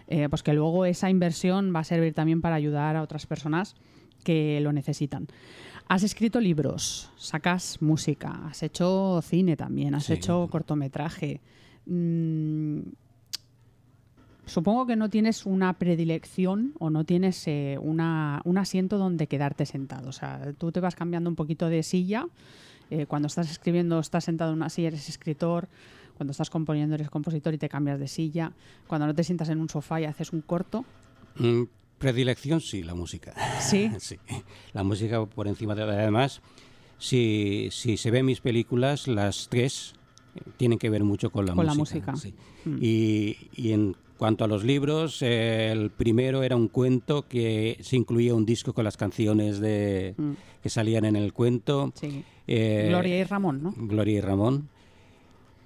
Eh, 0.08 0.28
pues 0.30 0.44
que 0.44 0.54
luego 0.54 0.86
esa 0.86 1.10
inversión 1.10 1.74
va 1.74 1.80
a 1.80 1.84
servir 1.84 2.14
también 2.14 2.42
para 2.42 2.56
ayudar 2.56 2.96
a 2.96 3.02
otras 3.02 3.26
personas 3.26 3.76
que 4.24 4.60
lo 4.62 4.74
necesitan. 4.74 5.28
Has 5.88 6.04
escrito 6.04 6.40
libros, 6.40 7.12
sacas 7.18 7.82
música, 7.82 8.42
has 8.48 8.64
hecho 8.64 9.22
cine 9.22 9.56
también, 9.56 9.96
has 9.96 10.06
Sí. 10.06 10.14
hecho 10.14 10.48
cortometraje. 10.50 11.42
Mm, 11.86 12.80
Supongo 14.46 14.86
que 14.86 14.98
no 14.98 15.10
tienes 15.10 15.46
una 15.46 15.72
predilección 15.74 16.74
o 16.78 16.90
no 16.90 17.06
tienes 17.06 17.48
eh, 17.48 17.78
una, 17.82 18.42
un 18.44 18.58
asiento 18.58 18.98
donde 18.98 19.28
quedarte 19.28 19.66
sentado. 19.66 20.10
O 20.10 20.12
sea, 20.12 20.52
tú 20.58 20.72
te 20.74 20.82
vas 20.82 20.96
cambiando 20.96 21.30
un 21.30 21.38
poquito 21.38 21.70
de 21.70 21.82
silla. 21.82 22.28
Eh, 22.90 23.06
cuando 23.06 23.28
estás 23.28 23.50
escribiendo, 23.50 24.00
estás 24.00 24.24
sentado 24.26 24.52
en 24.52 24.58
una 24.58 24.70
silla, 24.70 24.90
eres 24.90 25.10
escritor. 25.10 25.68
Cuando 26.16 26.32
estás 26.32 26.50
componiendo, 26.50 26.94
eres 26.96 27.10
compositor 27.10 27.54
y 27.54 27.58
te 27.58 27.68
cambias 27.70 28.00
de 28.00 28.08
silla. 28.08 28.52
Cuando 28.88 29.08
no 29.08 29.16
te 29.16 29.24
sientas 29.24 29.50
en 29.50 29.60
un 29.60 29.70
sofá 29.70 30.00
y 30.00 30.06
haces 30.06 30.32
un 30.32 30.42
corto. 30.42 30.86
Mm, 31.38 31.64
Predilección, 31.98 32.60
sí, 32.62 32.84
la 32.84 32.94
música. 32.96 33.34
Sí. 33.62 33.90
Sí, 34.00 34.20
la 34.74 34.84
música 34.84 35.26
por 35.26 35.48
encima 35.48 35.74
de 35.74 35.84
Además, 35.84 36.42
si, 36.98 37.70
si 37.72 37.98
se 37.98 38.12
ven 38.12 38.26
mis 38.26 38.42
películas, 38.42 39.08
las 39.08 39.48
tres 39.50 39.94
tienen 40.58 40.78
que 40.80 40.90
ver 40.90 41.04
mucho 41.04 41.32
con 41.32 41.46
la 41.46 41.54
Con 41.56 41.66
la 41.66 41.74
música. 41.74 42.12
música. 42.12 42.38
sí. 42.64 42.70
Mm. 42.70 42.78
Y, 42.82 43.38
y 43.56 43.72
en 43.72 43.96
cuanto 44.24 44.46
a 44.46 44.48
los 44.48 44.64
libros, 44.64 45.22
eh, 45.22 45.70
el 45.70 45.90
primero 45.90 46.44
era 46.44 46.56
un 46.56 46.70
cuento 46.70 47.28
que 47.28 47.78
se 47.82 47.98
incluía 47.98 48.34
un 48.34 48.46
disco 48.46 48.72
con 48.72 48.86
las 48.86 48.96
canciones 48.96 49.60
de, 49.60 50.16
Mm. 50.18 50.32
que 50.62 50.70
salían 50.70 51.04
en 51.04 51.18
el 51.18 51.34
cuento. 51.34 51.92
Sí. 51.96 52.24
Eh, 52.48 52.86
Gloria 52.88 53.20
y 53.20 53.24
Ramón, 53.26 53.62
¿no? 53.62 53.74
Gloria 53.76 54.18
y 54.20 54.22
Ramón. 54.22 54.70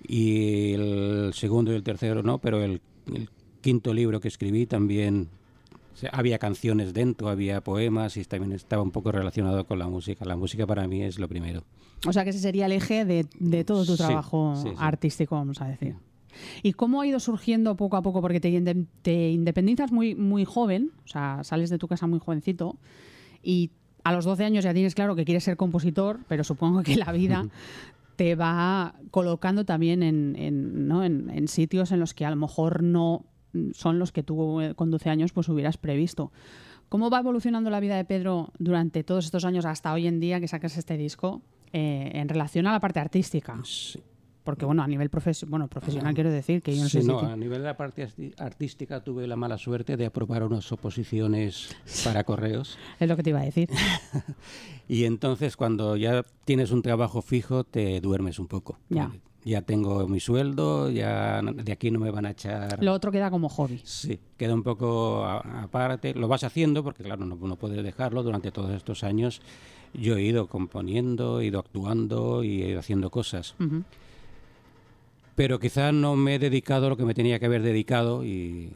Y 0.07 0.73
el 0.73 1.31
segundo 1.35 1.71
y 1.71 1.75
el 1.75 1.83
tercero 1.83 2.23
no, 2.23 2.39
pero 2.39 2.63
el, 2.63 2.81
el 3.13 3.29
quinto 3.61 3.93
libro 3.93 4.19
que 4.19 4.27
escribí 4.27 4.65
también 4.65 5.29
o 5.93 5.97
sea, 5.97 6.09
había 6.13 6.39
canciones 6.39 6.95
dentro, 6.95 7.29
había 7.29 7.61
poemas 7.61 8.17
y 8.17 8.25
también 8.25 8.53
estaba 8.53 8.81
un 8.81 8.89
poco 8.91 9.11
relacionado 9.11 9.67
con 9.67 9.77
la 9.77 9.87
música. 9.87 10.25
La 10.25 10.35
música 10.35 10.65
para 10.65 10.87
mí 10.87 11.03
es 11.03 11.19
lo 11.19 11.27
primero. 11.27 11.63
O 12.07 12.11
sea 12.13 12.23
que 12.23 12.31
ese 12.31 12.39
sería 12.39 12.65
el 12.65 12.71
eje 12.71 13.05
de, 13.05 13.27
de 13.39 13.63
todo 13.63 13.85
tu 13.85 13.91
Sí, 13.97 13.97
trabajo 13.99 14.55
sí, 14.63 14.69
artístico, 14.79 15.35
vamos 15.35 15.61
a 15.61 15.67
decir. 15.67 15.93
¿Y 16.63 16.73
cómo 16.73 17.01
ha 17.01 17.07
ido 17.07 17.19
surgiendo 17.19 17.75
poco 17.75 17.97
a 17.97 18.01
poco? 18.01 18.21
Porque 18.21 18.39
te, 18.39 18.85
te 19.01 19.29
independizas 19.29 19.91
muy, 19.91 20.15
muy 20.15 20.45
joven, 20.45 20.91
o 21.05 21.07
sea, 21.07 21.43
sales 21.43 21.69
de 21.69 21.77
tu 21.77 21.87
casa 21.87 22.07
muy 22.07 22.19
jovencito 22.19 22.77
y 23.43 23.71
a 24.03 24.13
los 24.13 24.25
12 24.25 24.45
años 24.45 24.63
ya 24.63 24.73
tienes 24.73 24.95
claro 24.95 25.15
que 25.15 25.25
quieres 25.25 25.43
ser 25.43 25.57
compositor, 25.57 26.19
pero 26.27 26.43
supongo 26.43 26.83
que 26.83 26.95
la 26.95 27.11
vida 27.11 27.45
te 28.15 28.35
va 28.35 28.95
colocando 29.11 29.65
también 29.65 30.01
en, 30.03 30.35
en, 30.37 30.87
¿no? 30.87 31.03
en, 31.03 31.29
en 31.29 31.47
sitios 31.47 31.91
en 31.91 31.99
los 31.99 32.13
que 32.13 32.25
a 32.25 32.29
lo 32.29 32.35
mejor 32.35 32.83
no 32.83 33.25
son 33.73 33.99
los 33.99 34.11
que 34.11 34.23
tú 34.23 34.61
eh, 34.61 34.75
con 34.75 34.91
12 34.91 35.09
años 35.09 35.31
pues 35.31 35.49
hubieras 35.49 35.77
previsto. 35.77 36.31
¿Cómo 36.89 37.09
va 37.09 37.19
evolucionando 37.19 37.69
la 37.69 37.79
vida 37.79 37.97
de 37.97 38.05
Pedro 38.05 38.53
durante 38.59 39.03
todos 39.03 39.25
estos 39.25 39.43
años 39.43 39.65
hasta 39.65 39.91
hoy 39.91 40.07
en 40.07 40.19
día 40.19 40.39
que 40.39 40.47
sacas 40.47 40.77
este 40.77 40.97
disco 40.97 41.41
eh, 41.73 42.11
en 42.13 42.29
relación 42.29 42.65
a 42.67 42.71
la 42.71 42.79
parte 42.79 42.99
artística? 42.99 43.59
Sí. 43.63 44.01
Porque 44.47 44.63
bueno, 44.63 44.81
a 44.81 44.87
nivel 44.87 45.11
bueno, 45.47 45.67
profesional 45.67 46.13
quiero 46.13 46.31
decir 46.31 46.61
que 46.61 46.73
yo 46.73 46.81
no 46.81 46.87
sé 46.87 47.03
no, 47.03 47.19
si 47.19 47.25
a 47.25 47.35
nivel 47.35 47.59
de 47.59 47.65
la 47.65 47.75
parte 47.75 48.07
artística 48.37 49.03
tuve 49.03 49.27
la 49.27 49.35
mala 49.35 49.57
suerte 49.57 49.97
de 49.97 50.05
aprobar 50.05 50.41
unas 50.41 50.71
oposiciones 50.71 51.75
para 52.05 52.23
correos. 52.23 52.77
es 52.97 53.09
lo 53.09 53.17
que 53.17 53.23
te 53.23 53.31
iba 53.31 53.41
a 53.41 53.43
decir. 53.43 53.69
y 54.87 55.03
entonces 55.03 55.57
cuando 55.57 55.97
ya 55.97 56.23
tienes 56.45 56.71
un 56.71 56.81
trabajo 56.81 57.21
fijo 57.21 57.65
te 57.65 57.99
duermes 57.99 58.39
un 58.39 58.47
poco. 58.47 58.79
Ya 58.87 59.11
ya 59.43 59.63
tengo 59.63 60.07
mi 60.07 60.21
sueldo, 60.21 60.89
ya 60.89 61.41
de 61.41 61.71
aquí 61.73 61.91
no 61.91 61.99
me 61.99 62.09
van 62.09 62.25
a 62.25 62.31
echar. 62.31 62.81
Lo 62.81 62.93
otro 62.93 63.11
queda 63.11 63.29
como 63.29 63.49
hobby. 63.49 63.81
Sí, 63.83 64.17
queda 64.37 64.53
un 64.53 64.63
poco 64.63 65.25
aparte. 65.25 66.13
Lo 66.13 66.29
vas 66.29 66.45
haciendo 66.45 66.85
porque, 66.85 67.03
claro, 67.03 67.25
no, 67.25 67.35
no 67.35 67.55
puedes 67.57 67.83
dejarlo. 67.83 68.23
Durante 68.23 68.51
todos 68.51 68.71
estos 68.71 69.03
años 69.03 69.41
yo 69.93 70.15
he 70.15 70.23
ido 70.23 70.47
componiendo, 70.47 71.41
he 71.41 71.45
ido 71.45 71.59
actuando 71.59 72.43
y 72.43 72.63
he 72.63 72.69
ido 72.69 72.79
haciendo 72.79 73.09
cosas. 73.09 73.55
Pero 75.37 75.59
quizás 75.59 75.93
no 75.93 76.17
me 76.17 76.35
he 76.35 76.39
dedicado 76.39 76.87
a 76.87 76.89
lo 76.89 76.97
que 76.97 77.05
me 77.05 77.13
tenía 77.13 77.39
que 77.39 77.45
haber 77.45 77.61
dedicado 77.61 78.25
y 78.25 78.73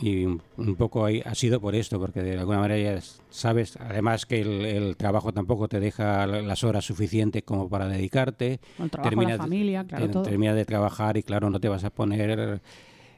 y 0.00 0.24
un 0.24 0.76
poco 0.76 1.06
ha 1.06 1.34
sido 1.34 1.60
por 1.60 1.74
esto, 1.74 1.98
porque 1.98 2.22
de 2.22 2.38
alguna 2.38 2.58
manera 2.58 2.96
ya 2.96 3.06
sabes, 3.30 3.76
además 3.76 4.26
que 4.26 4.40
el, 4.40 4.96
trabajo 4.96 5.32
tampoco 5.32 5.68
te 5.68 5.80
deja 5.80 6.26
las 6.26 6.64
horas 6.64 6.84
suficientes 6.84 7.42
como 7.42 7.68
para 7.68 7.88
dedicarte. 7.88 8.60
El 8.78 8.90
trabajo, 8.90 9.22
la 9.22 9.36
familia, 9.36 9.84
claro, 9.84 10.10
todo. 10.10 10.22
Terminas 10.22 10.56
de 10.56 10.64
trabajar 10.64 11.16
y 11.16 11.22
claro, 11.22 11.50
no 11.50 11.60
te 11.60 11.68
vas 11.68 11.84
a 11.84 11.90
poner... 11.90 12.60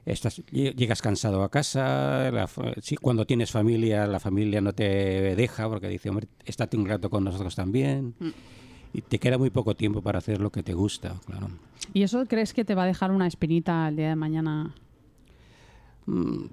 Estás, 0.05 0.41
llegas 0.53 1.03
cansado 1.03 1.43
a 1.43 1.51
casa, 1.51 2.31
cuando 3.01 3.27
tienes 3.27 3.51
familia, 3.51 4.07
la 4.07 4.21
familia 4.21 4.61
no 4.61 4.73
te 4.73 5.35
deja 5.35 5.69
porque 5.69 5.89
dice, 5.89 6.11
hombre, 6.11 6.29
estate 6.45 6.77
un 6.77 6.87
rato 6.87 7.11
con 7.11 7.25
nosotros 7.25 7.57
también. 7.57 8.15
Mm. 8.21 8.29
Y 8.97 9.03
te 9.03 9.19
queda 9.19 9.37
muy 9.37 9.51
poco 9.51 9.75
tiempo 9.75 10.01
para 10.01 10.19
hacer 10.19 10.41
lo 10.41 10.51
que 10.51 10.63
te 10.63 10.73
gusta, 10.73 11.17
claro. 11.27 11.49
¿Y 11.93 12.03
eso 12.03 12.25
crees 12.27 12.55
que 12.55 12.65
te 12.65 12.75
va 12.75 12.85
a 12.85 12.87
dejar 12.87 13.11
una 13.11 13.27
espinita 13.27 13.89
el 13.89 13.97
día 13.97 14.09
de 14.09 14.17
mañana 14.17 14.75
Mm, 16.07 16.47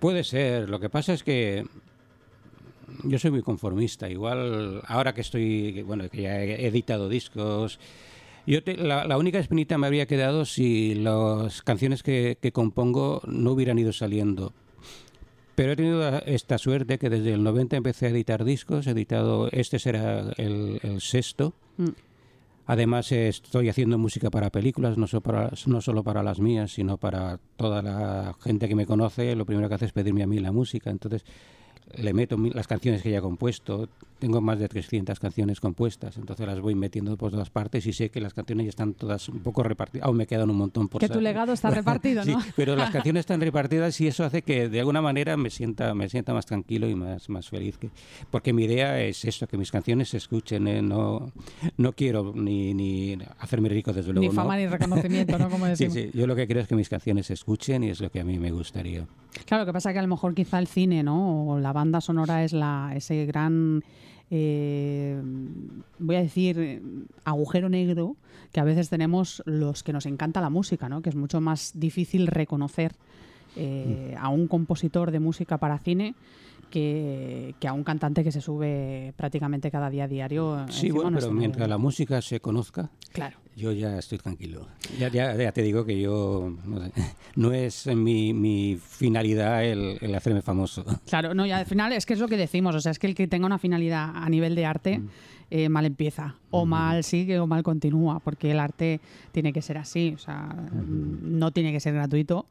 puede 0.00 0.24
ser. 0.24 0.68
Lo 0.68 0.80
que 0.80 0.90
pasa 0.90 1.12
es 1.12 1.22
que 1.22 1.64
yo 3.04 3.18
soy 3.18 3.30
muy 3.30 3.42
conformista. 3.42 4.10
Igual 4.10 4.82
ahora 4.86 5.14
que 5.14 5.22
estoy, 5.22 5.82
bueno, 5.82 6.08
que 6.08 6.22
ya 6.22 6.42
he 6.42 6.66
editado 6.66 7.08
discos, 7.08 7.78
yo 8.46 8.58
la, 8.76 9.16
única 9.16 9.38
espinita 9.38 9.78
me 9.78 9.86
habría 9.86 10.06
quedado 10.06 10.44
si 10.44 10.94
las 10.96 11.62
canciones 11.62 12.02
que, 12.02 12.36
compongo 12.52 13.22
no 13.26 13.52
hubieran 13.52 13.78
ido 13.78 13.92
saliendo. 13.92 14.52
Pero 15.54 15.72
he 15.72 15.76
tenido 15.76 16.18
esta 16.24 16.58
suerte 16.58 16.98
que 16.98 17.10
desde 17.10 17.34
el 17.34 17.42
90 17.42 17.76
empecé 17.76 18.06
a 18.06 18.08
editar 18.08 18.42
discos, 18.42 18.86
he 18.86 18.92
editado, 18.92 19.48
este 19.52 19.78
será 19.78 20.32
el, 20.38 20.80
sexto. 21.00 21.54
Mm. 21.76 21.90
Además 22.66 23.10
estoy 23.10 23.68
haciendo 23.68 23.98
música 23.98 24.30
para 24.30 24.50
películas, 24.50 24.96
no 24.96 25.06
solo 25.06 25.20
para, 25.20 25.50
no 25.66 25.80
solo 25.80 26.04
para 26.04 26.22
las 26.22 26.38
mías, 26.38 26.72
sino 26.72 26.96
para 26.96 27.40
toda 27.56 27.82
la 27.82 28.36
gente 28.40 28.68
que 28.68 28.76
me 28.76 28.86
conoce. 28.86 29.34
Lo 29.34 29.44
primero 29.44 29.68
que 29.68 29.74
hace 29.74 29.86
es 29.86 29.92
pedirme 29.92 30.22
a 30.22 30.26
mí 30.28 30.38
la 30.38 30.52
música. 30.52 30.90
Entonces 30.90 31.24
le 31.96 32.12
meto 32.12 32.36
las 32.36 32.66
canciones 32.66 33.02
que 33.02 33.10
ya 33.10 33.18
he 33.18 33.22
compuesto. 33.22 33.88
Tengo 34.18 34.40
más 34.40 34.58
de 34.58 34.68
300 34.68 35.18
canciones 35.18 35.58
compuestas, 35.58 36.16
entonces 36.16 36.46
las 36.46 36.60
voy 36.60 36.76
metiendo 36.76 37.16
por 37.16 37.32
todas 37.32 37.50
partes 37.50 37.84
y 37.86 37.92
sé 37.92 38.08
que 38.10 38.20
las 38.20 38.34
canciones 38.34 38.66
ya 38.66 38.70
están 38.70 38.94
todas 38.94 39.28
un 39.28 39.40
poco 39.40 39.64
repartidas. 39.64 40.06
Aún 40.06 40.16
me 40.16 40.28
quedan 40.28 40.48
un 40.48 40.56
montón 40.56 40.88
por 40.88 41.00
Que 41.00 41.08
tu 41.08 41.20
legado 41.20 41.52
está 41.52 41.70
repartido, 41.70 42.24
¿no? 42.26 42.40
sí, 42.40 42.50
pero 42.54 42.76
las 42.76 42.90
canciones 42.90 43.20
están 43.20 43.40
repartidas 43.40 44.00
y 44.00 44.06
eso 44.06 44.24
hace 44.24 44.42
que 44.42 44.68
de 44.68 44.78
alguna 44.78 45.02
manera 45.02 45.36
me 45.36 45.50
sienta, 45.50 45.92
me 45.94 46.08
sienta 46.08 46.32
más 46.32 46.46
tranquilo 46.46 46.88
y 46.88 46.94
más, 46.94 47.28
más 47.28 47.48
feliz. 47.48 47.78
Que, 47.78 47.90
porque 48.30 48.52
mi 48.52 48.64
idea 48.64 49.00
es 49.00 49.24
eso, 49.24 49.46
que 49.48 49.56
mis 49.56 49.72
canciones 49.72 50.10
se 50.10 50.18
escuchen. 50.18 50.68
¿eh? 50.68 50.82
No, 50.82 51.32
no 51.76 51.92
quiero 51.92 52.32
ni, 52.34 52.74
ni 52.74 53.18
hacerme 53.40 53.68
rico, 53.68 53.92
desde 53.92 54.12
luego. 54.12 54.30
Ni 54.30 54.34
fama 54.34 54.56
ni 54.56 54.68
reconocimiento, 54.68 55.36
¿no? 55.36 55.50
Como 55.50 55.66
sí, 55.76 55.90
sí, 55.90 56.10
yo 56.14 56.26
lo 56.26 56.36
que 56.36 56.46
quiero 56.46 56.60
es 56.60 56.68
que 56.68 56.76
mis 56.76 56.88
canciones 56.88 57.26
se 57.26 57.34
escuchen 57.34 57.82
y 57.82 57.90
es 57.90 58.00
lo 58.00 58.10
que 58.10 58.20
a 58.20 58.24
mí 58.24 58.38
me 58.38 58.52
gustaría. 58.52 59.06
Claro, 59.46 59.62
lo 59.62 59.66
que 59.66 59.72
pasa 59.72 59.90
es 59.90 59.94
que 59.94 59.98
a 59.98 60.02
lo 60.02 60.08
mejor 60.08 60.34
quizá 60.34 60.58
el 60.58 60.66
cine, 60.66 61.02
¿no? 61.02 61.48
O 61.48 61.58
la 61.58 61.72
banda 61.72 61.81
sonora 62.00 62.44
es 62.44 62.52
la, 62.52 62.92
ese 62.94 63.26
gran, 63.26 63.82
eh, 64.30 65.20
voy 65.98 66.16
a 66.16 66.22
decir, 66.22 66.82
agujero 67.24 67.68
negro 67.68 68.16
que 68.52 68.60
a 68.60 68.64
veces 68.64 68.90
tenemos 68.90 69.42
los 69.46 69.82
que 69.82 69.92
nos 69.92 70.06
encanta 70.06 70.40
la 70.40 70.50
música, 70.50 70.88
¿no? 70.88 71.02
Que 71.02 71.10
es 71.10 71.16
mucho 71.16 71.40
más 71.40 71.72
difícil 71.74 72.26
reconocer 72.26 72.94
eh, 73.56 74.14
a 74.18 74.28
un 74.28 74.46
compositor 74.48 75.10
de 75.10 75.20
música 75.20 75.58
para 75.58 75.78
cine 75.78 76.14
que, 76.72 77.54
a 77.68 77.72
un 77.72 77.84
cantante 77.84 78.24
que 78.24 78.32
se 78.32 78.40
sube 78.40 79.12
prácticamente 79.16 79.70
cada 79.70 79.90
día 79.90 80.04
a 80.04 80.08
diario. 80.08 80.66
Sí, 80.70 80.90
bueno, 80.90 81.18
pero 81.20 81.30
mientras 81.30 81.68
la 81.68 81.78
música 81.78 82.20
se 82.22 82.40
conozca, 82.40 82.90
claro. 83.12 83.36
yo 83.54 83.72
ya 83.72 83.98
estoy 83.98 84.18
tranquilo. 84.18 84.66
Ya, 84.98 85.08
ya, 85.08 85.52
te 85.52 85.62
digo 85.62 85.84
que 85.84 86.00
yo 86.00 86.56
no, 87.36 87.52
es 87.52 87.86
mi, 87.86 88.32
mi 88.32 88.78
finalidad 88.80 89.64
el, 89.64 90.14
hacerme 90.14 90.42
famoso. 90.42 90.84
Claro, 91.06 91.34
no, 91.34 91.44
y 91.46 91.52
al 91.52 91.66
final 91.66 91.92
es 91.92 92.06
que 92.06 92.14
es 92.14 92.20
lo 92.20 92.28
que 92.28 92.36
decimos, 92.36 92.74
o 92.74 92.80
sea, 92.80 92.90
es 92.90 92.98
que 92.98 93.06
el 93.06 93.14
que 93.14 93.28
tenga 93.28 93.46
una 93.46 93.58
finalidad 93.58 94.10
a 94.14 94.28
nivel 94.28 94.54
de 94.54 94.66
arte... 94.66 94.98
Mm. 94.98 95.08
Eh, 95.54 95.68
mal 95.68 95.84
empieza, 95.84 96.36
o 96.50 96.64
mal 96.64 97.04
sigue 97.04 97.38
o 97.38 97.46
mal 97.46 97.62
continúa, 97.62 98.20
porque 98.20 98.52
el 98.52 98.58
arte 98.58 99.02
tiene 99.32 99.52
que 99.52 99.60
ser 99.60 99.76
así, 99.76 100.14
o 100.14 100.18
sea, 100.18 100.48
no 100.72 101.50
tiene 101.50 101.72
que 101.72 101.80
ser 101.80 101.92
gratuito, 101.92 102.46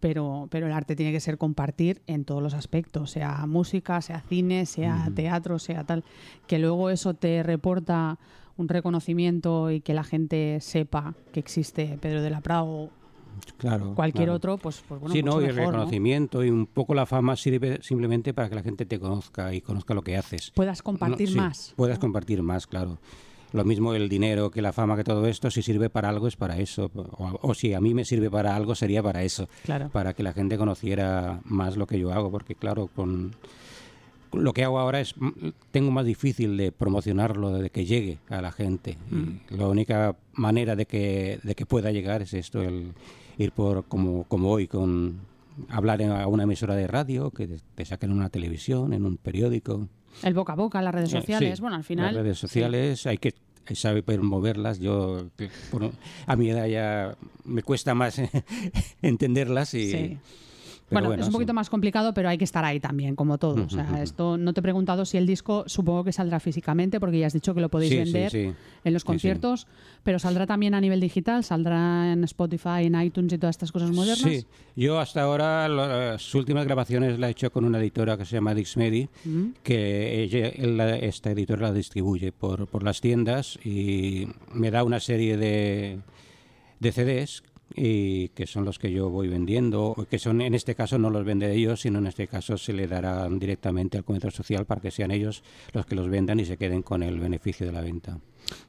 pero, 0.00 0.48
pero 0.50 0.66
el 0.66 0.72
arte 0.74 0.94
tiene 0.94 1.12
que 1.12 1.20
ser 1.20 1.38
compartir 1.38 2.02
en 2.06 2.26
todos 2.26 2.42
los 2.42 2.52
aspectos, 2.52 3.10
sea 3.10 3.46
música, 3.46 4.02
sea 4.02 4.20
cine, 4.20 4.66
sea 4.66 5.10
teatro, 5.14 5.58
sea 5.58 5.84
tal, 5.84 6.04
que 6.46 6.58
luego 6.58 6.90
eso 6.90 7.14
te 7.14 7.42
reporta 7.42 8.18
un 8.58 8.68
reconocimiento 8.68 9.70
y 9.70 9.80
que 9.80 9.94
la 9.94 10.04
gente 10.04 10.58
sepa 10.60 11.14
que 11.32 11.40
existe 11.40 11.96
Pedro 12.02 12.20
de 12.20 12.28
la 12.28 12.42
Prado 12.42 12.90
Claro, 13.56 13.94
cualquier 13.94 14.30
otro, 14.30 14.58
pues, 14.58 14.82
pues 14.88 15.00
bueno, 15.00 15.14
sí, 15.14 15.22
no, 15.22 15.40
y 15.40 15.48
reconocimiento 15.50 16.44
y 16.44 16.50
un 16.50 16.66
poco 16.66 16.94
la 16.94 17.06
fama 17.06 17.36
sirve 17.36 17.78
simplemente 17.82 18.34
para 18.34 18.48
que 18.48 18.54
la 18.56 18.62
gente 18.62 18.86
te 18.86 18.98
conozca 18.98 19.54
y 19.54 19.60
conozca 19.60 19.94
lo 19.94 20.02
que 20.02 20.16
haces. 20.16 20.50
Puedas 20.50 20.82
compartir 20.82 21.36
más. 21.36 21.72
Puedas 21.76 21.98
compartir 21.98 22.42
más, 22.42 22.66
claro. 22.66 22.98
Lo 23.52 23.64
mismo 23.64 23.92
el 23.92 24.08
dinero 24.08 24.50
que 24.50 24.62
la 24.62 24.72
fama 24.72 24.96
que 24.96 25.04
todo 25.04 25.26
esto, 25.26 25.50
si 25.50 25.62
sirve 25.62 25.90
para 25.90 26.08
algo 26.08 26.26
es 26.26 26.36
para 26.36 26.58
eso. 26.58 26.90
O, 26.94 27.54
si 27.54 27.74
a 27.74 27.80
mí 27.80 27.92
me 27.92 28.04
sirve 28.04 28.30
para 28.30 28.56
algo 28.56 28.74
sería 28.74 29.02
para 29.02 29.22
eso. 29.22 29.48
Claro. 29.64 29.90
Para 29.90 30.14
que 30.14 30.22
la 30.22 30.32
gente 30.32 30.56
conociera 30.56 31.40
más 31.44 31.76
lo 31.76 31.86
que 31.86 31.98
yo 31.98 32.12
hago, 32.12 32.30
porque 32.30 32.54
claro, 32.54 32.88
con 32.88 33.32
lo 34.32 34.52
que 34.52 34.64
hago 34.64 34.78
ahora 34.78 35.00
es 35.00 35.14
tengo 35.70 35.90
más 35.90 36.06
difícil 36.06 36.56
de 36.56 36.72
promocionarlo 36.72 37.50
de 37.50 37.70
que 37.70 37.84
llegue 37.84 38.18
a 38.28 38.40
la 38.40 38.52
gente 38.52 38.96
y 39.10 39.14
mm. 39.14 39.40
la 39.50 39.68
única 39.68 40.16
manera 40.32 40.76
de 40.76 40.86
que 40.86 41.38
de 41.42 41.54
que 41.54 41.66
pueda 41.66 41.90
llegar 41.92 42.22
es 42.22 42.34
esto 42.34 42.62
el 42.62 42.92
ir 43.38 43.52
por 43.52 43.84
como, 43.84 44.24
como 44.24 44.50
hoy 44.50 44.66
con 44.68 45.20
hablar 45.68 46.02
a 46.02 46.26
una 46.26 46.44
emisora 46.44 46.74
de 46.74 46.86
radio, 46.86 47.30
que 47.30 47.58
te 47.74 47.84
saquen 47.84 48.10
en 48.10 48.16
una 48.16 48.30
televisión, 48.30 48.92
en 48.92 49.04
un 49.04 49.16
periódico. 49.16 49.88
El 50.22 50.34
boca 50.34 50.52
a 50.52 50.56
boca, 50.56 50.82
las 50.82 50.94
redes 50.94 51.12
eh, 51.12 51.20
sociales, 51.20 51.60
bueno, 51.60 51.76
al 51.76 51.84
final... 51.84 52.14
Las 52.14 52.22
redes 52.22 52.38
sociales 52.38 53.06
hay 53.06 53.18
que 53.18 53.34
saber 53.74 54.20
moverlas. 54.20 54.78
Yo, 54.78 55.28
a 56.26 56.36
mi 56.36 56.50
edad 56.50 56.66
ya 56.66 57.16
me 57.44 57.62
cuesta 57.62 57.94
más 57.94 58.20
entenderlas 59.02 59.74
y 59.74 60.18
bueno, 60.92 61.14
es 61.14 61.26
un 61.26 61.32
poquito 61.32 61.54
más 61.54 61.70
complicado, 61.70 62.14
pero 62.14 62.28
hay 62.28 62.38
que 62.38 62.44
estar 62.44 62.64
ahí 62.64 62.80
también, 62.80 63.16
como 63.16 63.38
todo. 63.38 63.64
O 63.64 63.68
sea, 63.68 64.02
esto 64.02 64.36
no 64.36 64.52
te 64.52 64.60
he 64.60 64.62
preguntado 64.62 65.04
si 65.04 65.16
el 65.16 65.26
disco 65.26 65.64
supongo 65.66 66.04
que 66.04 66.12
saldrá 66.12 66.40
físicamente, 66.40 67.00
porque 67.00 67.18
ya 67.18 67.26
has 67.26 67.32
dicho 67.32 67.54
que 67.54 67.60
lo 67.60 67.68
podéis 67.68 67.96
vender 67.96 68.54
en 68.84 68.92
los 68.92 69.04
conciertos, 69.04 69.66
pero 70.02 70.18
saldrá 70.18 70.46
también 70.46 70.74
a 70.74 70.80
nivel 70.80 71.00
digital, 71.00 71.44
saldrá 71.44 72.12
en 72.12 72.24
Spotify, 72.24 72.84
en 72.84 73.00
iTunes 73.00 73.32
y 73.32 73.38
todas 73.38 73.54
estas 73.54 73.72
cosas 73.72 73.90
modernas. 73.90 74.30
Sí, 74.30 74.46
yo 74.76 75.00
hasta 75.00 75.22
ahora 75.22 75.68
las 75.68 76.34
últimas 76.34 76.64
grabaciones 76.64 77.18
la 77.18 77.28
he 77.28 77.32
hecho 77.32 77.50
con 77.50 77.64
una 77.64 77.78
editora 77.78 78.16
que 78.16 78.24
se 78.24 78.36
llama 78.36 78.54
Dixmedi, 78.54 79.08
que 79.62 80.22
ella, 80.22 80.48
esta 80.96 81.30
editora 81.30 81.68
la 81.68 81.72
distribuye 81.72 82.32
por, 82.32 82.66
por 82.66 82.82
las 82.82 83.00
tiendas 83.00 83.58
y 83.64 84.28
me 84.52 84.70
da 84.70 84.84
una 84.84 85.00
serie 85.00 85.36
de 85.36 86.00
de 86.82 86.90
CDs 86.90 87.44
y 87.76 88.28
que 88.30 88.46
son 88.46 88.64
los 88.64 88.78
que 88.78 88.90
yo 88.92 89.10
voy 89.10 89.28
vendiendo, 89.28 89.94
que 90.10 90.18
son 90.18 90.40
en 90.40 90.54
este 90.54 90.74
caso 90.74 90.98
no 90.98 91.10
los 91.10 91.24
vende 91.24 91.52
ellos, 91.52 91.80
sino 91.80 91.98
en 91.98 92.06
este 92.06 92.26
caso 92.28 92.56
se 92.58 92.72
le 92.72 92.86
darán 92.86 93.38
directamente 93.38 93.98
al 93.98 94.04
comedor 94.04 94.32
social 94.32 94.66
para 94.66 94.80
que 94.80 94.90
sean 94.90 95.10
ellos 95.10 95.42
los 95.72 95.86
que 95.86 95.94
los 95.94 96.08
vendan 96.08 96.40
y 96.40 96.44
se 96.44 96.56
queden 96.56 96.82
con 96.82 97.02
el 97.02 97.18
beneficio 97.20 97.66
de 97.66 97.72
la 97.72 97.80
venta. 97.80 98.18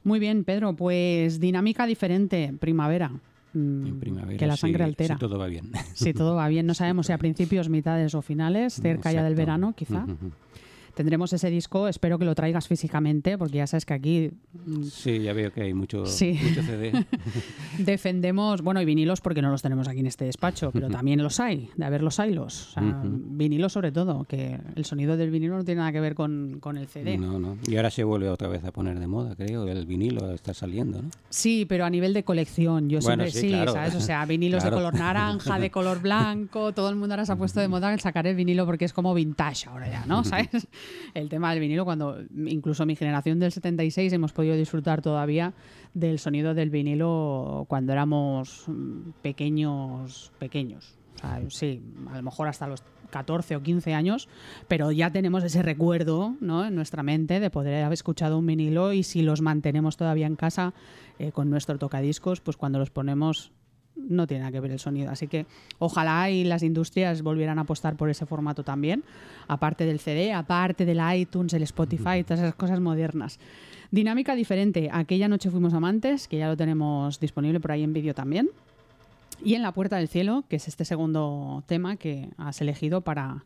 Muy 0.04 0.18
bien, 0.20 0.44
Pedro, 0.44 0.74
pues 0.74 1.40
dinámica 1.40 1.86
diferente, 1.86 2.54
primavera. 2.58 3.10
mm, 3.52 3.86
En 3.86 4.00
primavera. 4.00 4.38
que 4.38 4.46
la 4.46 4.56
sí, 4.56 4.60
sangre 4.62 4.84
altera. 4.84 5.14
sí, 5.16 5.20
todo 5.20 5.38
va 5.38 5.46
bien. 5.46 5.70
Si 5.94 6.12
todo 6.14 6.34
va 6.36 6.48
bien, 6.48 6.66
no 6.66 6.74
sabemos 6.74 7.06
si 7.06 7.12
a 7.12 7.18
principios, 7.18 7.68
mitades 7.68 8.14
o 8.14 8.22
finales, 8.22 8.74
cerca 8.74 9.12
ya 9.12 9.22
del 9.22 9.34
verano, 9.34 9.74
quizá. 9.76 10.06
Tendremos 10.94 11.32
ese 11.32 11.50
disco, 11.50 11.88
espero 11.88 12.18
que 12.18 12.24
lo 12.24 12.34
traigas 12.34 12.68
físicamente, 12.68 13.36
porque 13.36 13.56
ya 13.58 13.66
sabes 13.66 13.84
que 13.84 13.94
aquí 13.94 14.30
mm, 14.66 14.84
Sí, 14.84 15.20
ya 15.20 15.32
veo 15.32 15.52
que 15.52 15.62
hay 15.62 15.74
mucho, 15.74 16.06
Sí. 16.06 16.38
mucho 16.42 16.62
CD. 16.62 17.04
defendemos, 17.78 18.62
bueno, 18.62 18.80
y 18.80 18.84
vinilos 18.84 19.20
porque 19.20 19.42
no 19.42 19.50
los 19.50 19.62
tenemos 19.62 19.88
aquí 19.88 20.00
en 20.00 20.06
este 20.06 20.24
despacho, 20.24 20.70
pero 20.72 20.88
también 20.88 21.22
los 21.22 21.40
hay, 21.40 21.70
de 21.76 21.84
haber 21.84 22.02
los 22.02 22.20
haylos. 22.20 22.68
O 22.68 22.72
sea. 22.72 23.02
Vinilos 23.04 23.72
sobre 23.72 23.92
todo, 23.92 24.24
que 24.24 24.58
el 24.76 24.84
sonido 24.84 25.16
del 25.16 25.30
vinilo 25.30 25.56
no 25.56 25.64
tiene 25.64 25.80
nada 25.80 25.92
que 25.92 26.00
ver 26.00 26.14
con, 26.14 26.58
con 26.60 26.76
el 26.76 26.86
CD. 26.88 27.18
No, 27.18 27.38
no. 27.38 27.56
Y 27.66 27.76
ahora 27.76 27.90
se 27.90 28.04
vuelve 28.04 28.28
otra 28.28 28.48
vez 28.48 28.64
a 28.64 28.72
poner 28.72 28.98
de 28.98 29.06
moda, 29.06 29.34
creo. 29.34 29.66
El 29.66 29.86
vinilo 29.86 30.32
está 30.32 30.54
saliendo, 30.54 31.02
¿no? 31.02 31.10
Sí, 31.30 31.66
pero 31.68 31.84
a 31.84 31.90
nivel 31.90 32.14
de 32.14 32.22
colección, 32.24 32.88
yo 32.88 33.00
Bueno, 33.00 33.24
siempre 33.24 33.30
sí, 33.32 33.40
sí, 33.48 33.48
claro. 33.48 33.72
¿sabes? 33.72 33.94
O 33.94 34.00
sea, 34.00 34.24
vinilos 34.26 34.62
Claro. 34.62 34.76
de 34.76 34.82
color 34.82 34.94
naranja, 34.98 35.58
de 35.58 35.70
color 35.70 36.00
blanco, 36.00 36.72
todo 36.72 36.88
el 36.88 36.96
mundo 36.96 37.14
ahora 37.14 37.26
se 37.26 37.32
ha 37.32 37.36
puesto 37.36 37.60
de 37.60 37.68
moda 37.68 37.92
el 37.92 38.00
sacar 38.00 38.26
el 38.26 38.36
vinilo 38.36 38.64
porque 38.66 38.84
es 38.84 38.92
como 38.92 39.12
vintage 39.14 39.68
ahora 39.68 39.88
ya, 39.90 40.06
¿no? 40.06 40.24
¿Sabes? 40.24 40.68
El 41.14 41.28
tema 41.28 41.50
del 41.50 41.60
vinilo, 41.60 41.84
cuando 41.84 42.18
incluso 42.34 42.86
mi 42.86 42.96
generación 42.96 43.38
del 43.38 43.52
76 43.52 44.12
hemos 44.12 44.32
podido 44.32 44.56
disfrutar 44.56 45.02
todavía 45.02 45.54
del 45.94 46.18
sonido 46.18 46.54
del 46.54 46.70
vinilo 46.70 47.66
cuando 47.68 47.92
éramos 47.92 48.64
mm, 48.66 49.10
pequeños, 49.22 50.32
pequeños. 50.38 50.94
O 51.16 51.18
sea, 51.18 51.40
sí, 51.48 51.80
a 52.10 52.16
lo 52.16 52.22
mejor 52.22 52.48
hasta 52.48 52.66
los 52.66 52.82
14 53.14 53.54
o 53.54 53.62
15 53.62 53.94
años, 53.94 54.28
pero 54.66 54.90
ya 54.90 55.12
tenemos 55.12 55.44
ese 55.44 55.62
recuerdo 55.62 56.34
¿no? 56.40 56.66
en 56.66 56.74
nuestra 56.74 57.04
mente 57.04 57.38
de 57.38 57.48
poder 57.48 57.84
haber 57.84 57.94
escuchado 57.94 58.38
un 58.38 58.46
vinilo 58.46 58.92
y 58.92 59.04
si 59.04 59.22
los 59.22 59.40
mantenemos 59.40 59.96
todavía 59.96 60.26
en 60.26 60.34
casa 60.34 60.74
eh, 61.20 61.30
con 61.30 61.48
nuestro 61.48 61.78
tocadiscos, 61.78 62.40
pues 62.40 62.56
cuando 62.56 62.80
los 62.80 62.90
ponemos 62.90 63.52
no 63.96 64.26
tiene 64.26 64.42
nada 64.42 64.52
que 64.52 64.60
ver 64.60 64.70
el 64.70 64.78
sonido. 64.78 65.10
Así 65.10 65.26
que 65.26 65.46
ojalá 65.78 66.30
y 66.30 66.44
las 66.44 66.62
industrias 66.62 67.22
volvieran 67.22 67.58
a 67.58 67.62
apostar 67.62 67.96
por 67.96 68.10
ese 68.10 68.26
formato 68.26 68.64
también, 68.64 69.04
aparte 69.48 69.86
del 69.86 70.00
CD, 70.00 70.32
aparte 70.32 70.84
del 70.84 71.00
iTunes, 71.14 71.52
el 71.54 71.62
Spotify, 71.62 72.22
todas 72.24 72.40
esas 72.40 72.54
cosas 72.54 72.80
modernas. 72.80 73.38
Dinámica 73.90 74.34
diferente. 74.34 74.90
Aquella 74.92 75.28
noche 75.28 75.50
fuimos 75.50 75.74
amantes, 75.74 76.26
que 76.28 76.38
ya 76.38 76.48
lo 76.48 76.56
tenemos 76.56 77.20
disponible 77.20 77.60
por 77.60 77.72
ahí 77.72 77.82
en 77.82 77.92
vídeo 77.92 78.14
también. 78.14 78.50
Y 79.44 79.54
en 79.54 79.62
La 79.62 79.72
Puerta 79.72 79.96
del 79.96 80.08
Cielo, 80.08 80.44
que 80.48 80.56
es 80.56 80.68
este 80.68 80.84
segundo 80.84 81.62
tema 81.66 81.96
que 81.96 82.30
has 82.36 82.60
elegido 82.60 83.02
para, 83.02 83.44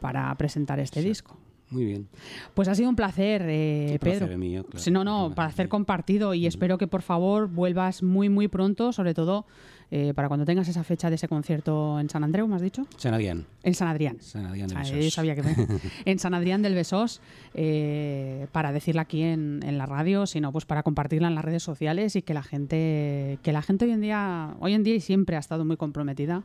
para 0.00 0.34
presentar 0.34 0.78
este 0.78 1.02
disco. 1.02 1.36
Muy 1.70 1.84
bien. 1.84 2.06
Pues 2.54 2.68
ha 2.68 2.74
sido 2.76 2.88
un 2.88 2.94
placer, 2.96 3.42
eh, 3.46 3.88
Un 3.92 3.98
placer 3.98 4.22
Pedro. 4.24 4.38
mío, 4.38 4.62
claro. 4.64 4.78
Sí, 4.78 4.90
no, 4.92 5.02
no, 5.02 5.32
para 5.34 5.48
hacer 5.48 5.68
compartido 5.68 6.32
y 6.32 6.46
espero 6.46 6.78
que 6.78 6.86
por 6.86 7.02
favor 7.02 7.48
vuelvas 7.48 8.04
muy, 8.04 8.28
muy 8.28 8.46
pronto, 8.46 8.92
sobre 8.92 9.14
todo 9.14 9.46
eh, 9.90 10.12
para 10.14 10.28
cuando 10.28 10.46
tengas 10.46 10.68
esa 10.68 10.84
fecha 10.84 11.08
de 11.10 11.16
ese 11.16 11.26
concierto 11.28 11.98
en 11.98 12.08
San 12.08 12.22
Andreu, 12.22 12.46
¿me 12.46 12.54
has 12.56 12.62
dicho? 12.62 12.86
San 12.98 13.14
Adrián. 13.14 13.46
En 13.64 13.74
San 13.74 13.88
Adrián. 13.88 14.16
San 14.20 14.46
Adrián 14.46 14.68
de 14.68 14.76
Ah, 14.76 14.80
Besós. 14.80 15.04
yo 15.04 15.10
sabía 15.10 15.34
que 15.34 15.42
me- 15.42 15.54
en 16.04 16.18
San 16.20 16.34
Adrián 16.34 16.62
del 16.62 16.74
Besós 16.74 17.20
eh, 17.54 18.46
para 18.52 18.70
decirla 18.72 19.02
aquí 19.02 19.22
en, 19.22 19.60
en 19.64 19.76
la 19.76 19.86
radio, 19.86 20.26
sino 20.26 20.52
pues 20.52 20.66
para 20.66 20.82
compartirla 20.84 21.26
en 21.28 21.34
las 21.34 21.44
redes 21.44 21.62
sociales 21.64 22.14
y 22.14 22.22
que 22.22 22.32
la 22.34 22.42
gente 22.44 23.38
que 23.42 23.52
la 23.52 23.62
gente 23.62 23.86
hoy 23.86 23.90
en 23.90 24.00
día 24.00 24.54
hoy 24.60 24.72
en 24.74 24.84
día 24.84 24.94
y 24.94 25.00
siempre 25.00 25.34
ha 25.36 25.40
estado 25.40 25.64
muy 25.64 25.76
comprometida 25.76 26.42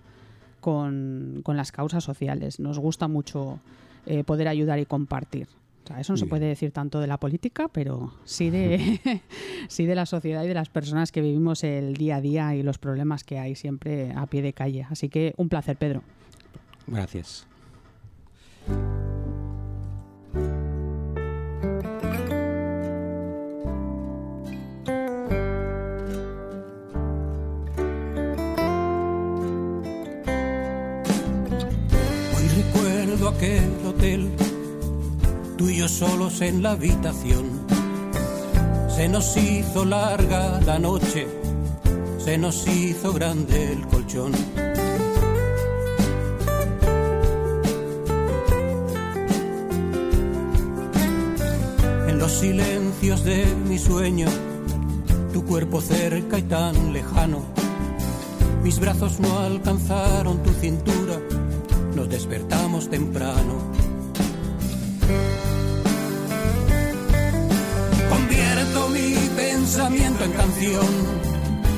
con, 0.60 1.42
con 1.44 1.58
las 1.58 1.72
causas 1.72 2.04
sociales. 2.04 2.60
Nos 2.60 2.80
gusta 2.80 3.08
mucho 3.08 3.60
eh, 4.06 4.24
poder 4.24 4.48
ayudar 4.48 4.80
y 4.80 4.86
compartir. 4.86 5.48
O 5.84 5.88
sea, 5.88 6.00
eso 6.00 6.14
no 6.14 6.16
Muy 6.16 6.20
se 6.20 6.26
bien. 6.26 6.30
puede 6.30 6.46
decir 6.48 6.72
tanto 6.72 7.00
de 7.00 7.08
la 7.08 7.18
política, 7.18 7.68
pero 7.68 8.14
sí 8.24 8.50
de, 8.50 9.00
sí 9.68 9.86
de 9.86 9.96
la 9.96 10.06
sociedad 10.06 10.44
y 10.44 10.48
de 10.48 10.54
las 10.54 10.70
personas 10.70 11.12
que 11.12 11.22
vivimos 11.22 11.64
el 11.64 11.96
día 11.96 12.18
a 12.18 12.22
día 12.22 12.56
y 12.56 12.64
los 12.64 12.78
problemas 12.78 13.24
que 13.24 13.40
hay 13.40 13.56
siempre 13.56 14.12
a 14.16 14.28
pie 14.28 14.42
de 14.42 14.54
calle. 14.54 14.86
Así 14.90 15.10
que 15.10 15.34
un 15.38 15.50
placer, 15.50 15.78
Pedro. 15.78 16.04
Gracias. 16.88 17.48
Hoy 32.36 32.48
recuerdo 32.56 33.30
aquel 33.30 33.81
tú 35.58 35.70
y 35.70 35.78
yo 35.78 35.88
solos 35.88 36.42
en 36.42 36.64
la 36.64 36.72
habitación. 36.72 37.46
Se 38.90 39.08
nos 39.08 39.38
hizo 39.38 39.86
larga 39.86 40.60
la 40.62 40.80
noche, 40.80 41.28
se 42.18 42.36
nos 42.40 42.68
hizo 42.68 43.14
grande 43.14 43.74
el 43.74 43.86
colchón. 43.86 44.32
En 52.08 52.18
los 52.18 52.32
silencios 52.32 53.24
de 53.24 53.46
mi 53.70 53.78
sueño, 53.78 54.30
tu 55.32 55.46
cuerpo 55.46 55.80
cerca 55.80 56.40
y 56.40 56.44
tan 56.44 56.92
lejano. 56.92 57.44
Mis 58.64 58.80
brazos 58.80 59.20
no 59.20 59.38
alcanzaron 59.38 60.42
tu 60.42 60.52
cintura, 60.54 61.20
nos 61.96 62.10
despertamos 62.10 62.90
temprano. 62.90 63.81
En 70.24 70.32
canción 70.34 70.86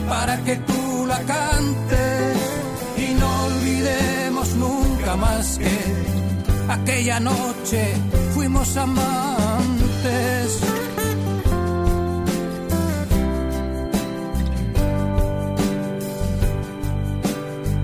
para 0.09 0.43
que 0.43 0.55
tú 0.57 1.05
la 1.07 1.19
cantes 1.19 2.37
y 2.97 3.13
no 3.13 3.45
olvidemos 3.45 4.55
nunca 4.55 5.15
más 5.15 5.57
que 5.57 5.77
aquella 6.67 7.19
noche 7.21 7.93
fuimos 8.33 8.75
amantes. 8.75 10.59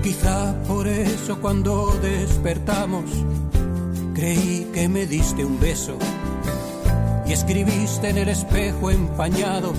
Quizá 0.03 0.55
por 0.67 0.87
eso 0.87 1.39
cuando 1.39 1.97
despertamos 2.01 3.05
creí 4.13 4.69
que 4.73 4.89
me 4.89 5.05
diste 5.05 5.45
un 5.45 5.57
beso 5.59 5.97
y 7.25 7.31
escribiste 7.31 8.09
en 8.09 8.17
el 8.17 8.29
espejo 8.29 8.91
empañado 8.91 9.73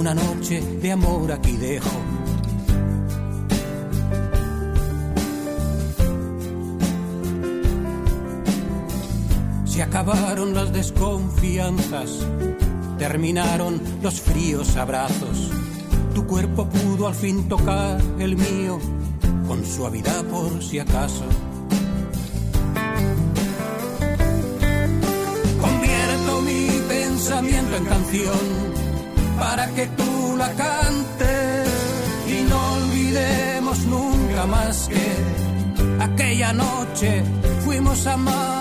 una 0.00 0.14
noche 0.14 0.62
de 0.80 0.92
amor 0.92 1.30
aquí 1.30 1.58
dejo. 1.58 1.90
Se 9.66 9.82
acabaron 9.82 10.54
las 10.54 10.72
desconfianzas, 10.72 12.26
terminaron 12.98 13.78
los 14.02 14.22
fríos 14.22 14.74
abrazos. 14.78 15.50
Tu 16.14 16.26
cuerpo 16.26 16.66
pudo 16.66 17.06
al 17.06 17.14
fin 17.14 17.46
tocar 17.46 18.00
el 18.18 18.36
mío 18.36 18.78
con 19.46 19.66
suavidad 19.66 20.24
por 20.24 20.62
si 20.62 20.78
acaso. 20.78 21.24
Convierto 25.60 26.40
mi 26.40 26.68
pensamiento 26.88 27.76
en 27.76 27.84
canción 27.84 28.79
para 29.40 29.66
que 29.74 29.86
tú 29.86 30.36
la 30.36 30.50
cantes 30.52 31.68
y 32.28 32.42
no 32.50 32.58
olvidemos 32.74 33.78
nunca 33.86 34.46
más 34.46 34.88
que 34.88 35.06
aquella 35.98 36.52
noche 36.52 37.22
fuimos 37.64 38.06
amantes. 38.06 38.60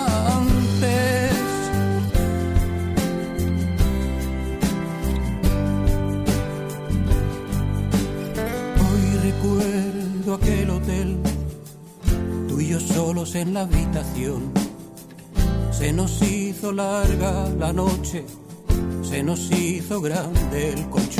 Hoy 8.86 9.04
recuerdo 9.30 10.34
aquel 10.36 10.70
hotel, 10.70 11.18
tú 12.48 12.60
y 12.62 12.70
yo 12.70 12.80
solos 12.80 13.36
en 13.36 13.54
la 13.54 13.62
habitación. 13.62 14.52
Se 15.72 15.92
nos 15.94 16.22
hizo 16.22 16.72
larga 16.72 17.50
la 17.58 17.72
noche, 17.74 18.26
se 19.10 19.24
nos 19.24 19.50
hizo 19.52 20.02
grande 20.02 20.74
el 20.74 20.88
colchón. 20.90 21.19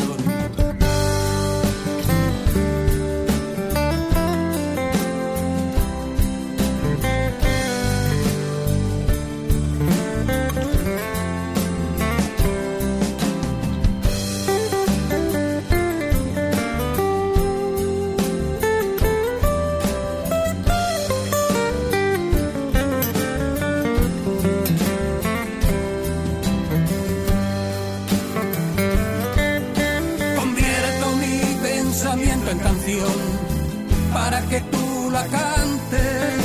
Para 34.14 34.42
que 34.48 34.60
tú 34.62 35.10
la 35.12 35.26
cantes 35.26 36.44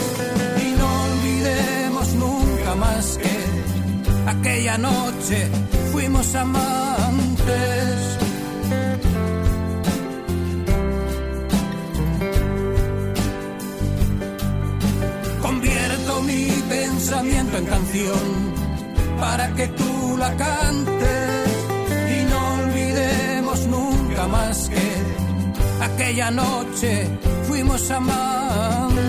y 0.65 0.71
no 0.79 1.03
olvidemos 1.05 2.15
nunca 2.15 2.75
más 2.75 3.19
que 3.19 3.35
aquella 4.27 4.79
noche 4.79 5.49
fuimos 5.93 6.35
amantes. 6.35 8.19
Convierto 15.43 16.23
mi 16.23 16.47
pensamiento 16.69 17.59
en 17.59 17.67
canción 17.67 18.55
para 19.19 19.55
que 19.55 19.69
tú 19.69 20.17
la 20.19 20.37
cantes 20.37 20.94
aquella 25.95 26.31
noche 26.31 27.07
fuimos 27.45 27.91
amantes. 27.91 29.05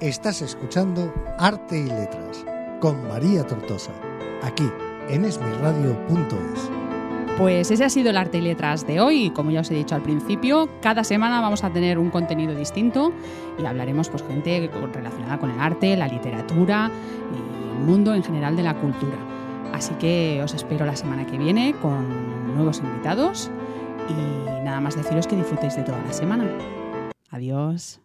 Estás 0.00 0.42
escuchando 0.42 1.12
Arte 1.38 1.78
y 1.78 1.84
Letras 1.84 2.44
con 2.80 3.08
María 3.08 3.46
Tortosa, 3.46 3.92
aquí 4.42 4.70
en 5.08 5.24
esmirradio.es. 5.24 6.83
Pues 7.38 7.72
ese 7.72 7.84
ha 7.84 7.90
sido 7.90 8.10
el 8.10 8.16
arte 8.16 8.38
y 8.38 8.42
letras 8.42 8.86
de 8.86 9.00
hoy. 9.00 9.30
Como 9.30 9.50
ya 9.50 9.62
os 9.62 9.70
he 9.70 9.74
dicho 9.74 9.96
al 9.96 10.02
principio, 10.02 10.68
cada 10.80 11.02
semana 11.02 11.40
vamos 11.40 11.64
a 11.64 11.70
tener 11.70 11.98
un 11.98 12.10
contenido 12.10 12.54
distinto 12.54 13.12
y 13.58 13.66
hablaremos 13.66 14.08
pues 14.08 14.22
gente 14.22 14.70
relacionada 14.92 15.38
con 15.38 15.50
el 15.50 15.58
arte, 15.58 15.96
la 15.96 16.06
literatura 16.06 16.92
y 17.32 17.80
el 17.80 17.86
mundo 17.86 18.14
en 18.14 18.22
general 18.22 18.54
de 18.54 18.62
la 18.62 18.74
cultura. 18.74 19.16
Así 19.72 19.94
que 19.94 20.40
os 20.44 20.54
espero 20.54 20.86
la 20.86 20.94
semana 20.94 21.26
que 21.26 21.36
viene 21.36 21.74
con 21.82 22.54
nuevos 22.54 22.78
invitados 22.78 23.50
y 24.08 24.64
nada 24.64 24.80
más 24.80 24.94
deciros 24.94 25.26
que 25.26 25.34
disfrutéis 25.34 25.74
de 25.74 25.82
toda 25.82 26.00
la 26.06 26.12
semana. 26.12 26.48
Adiós. 27.32 28.00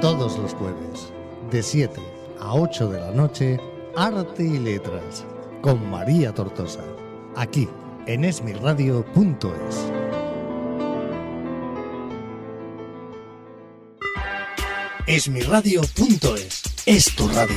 Todos 0.00 0.38
los 0.38 0.54
jueves, 0.54 1.12
de 1.52 1.62
7 1.62 2.00
a 2.40 2.54
8 2.54 2.88
de 2.88 3.00
la 3.00 3.12
noche, 3.12 3.60
Arte 3.94 4.42
y 4.42 4.58
Letras 4.58 5.24
con 5.60 5.90
María 5.90 6.32
Tortosa, 6.32 6.84
aquí 7.36 7.68
en 8.06 8.24
esmirradio.es. 8.24 9.92
Esmirradio.es 15.06 16.62
es 16.86 17.14
tu 17.14 17.28
radio. 17.28 17.56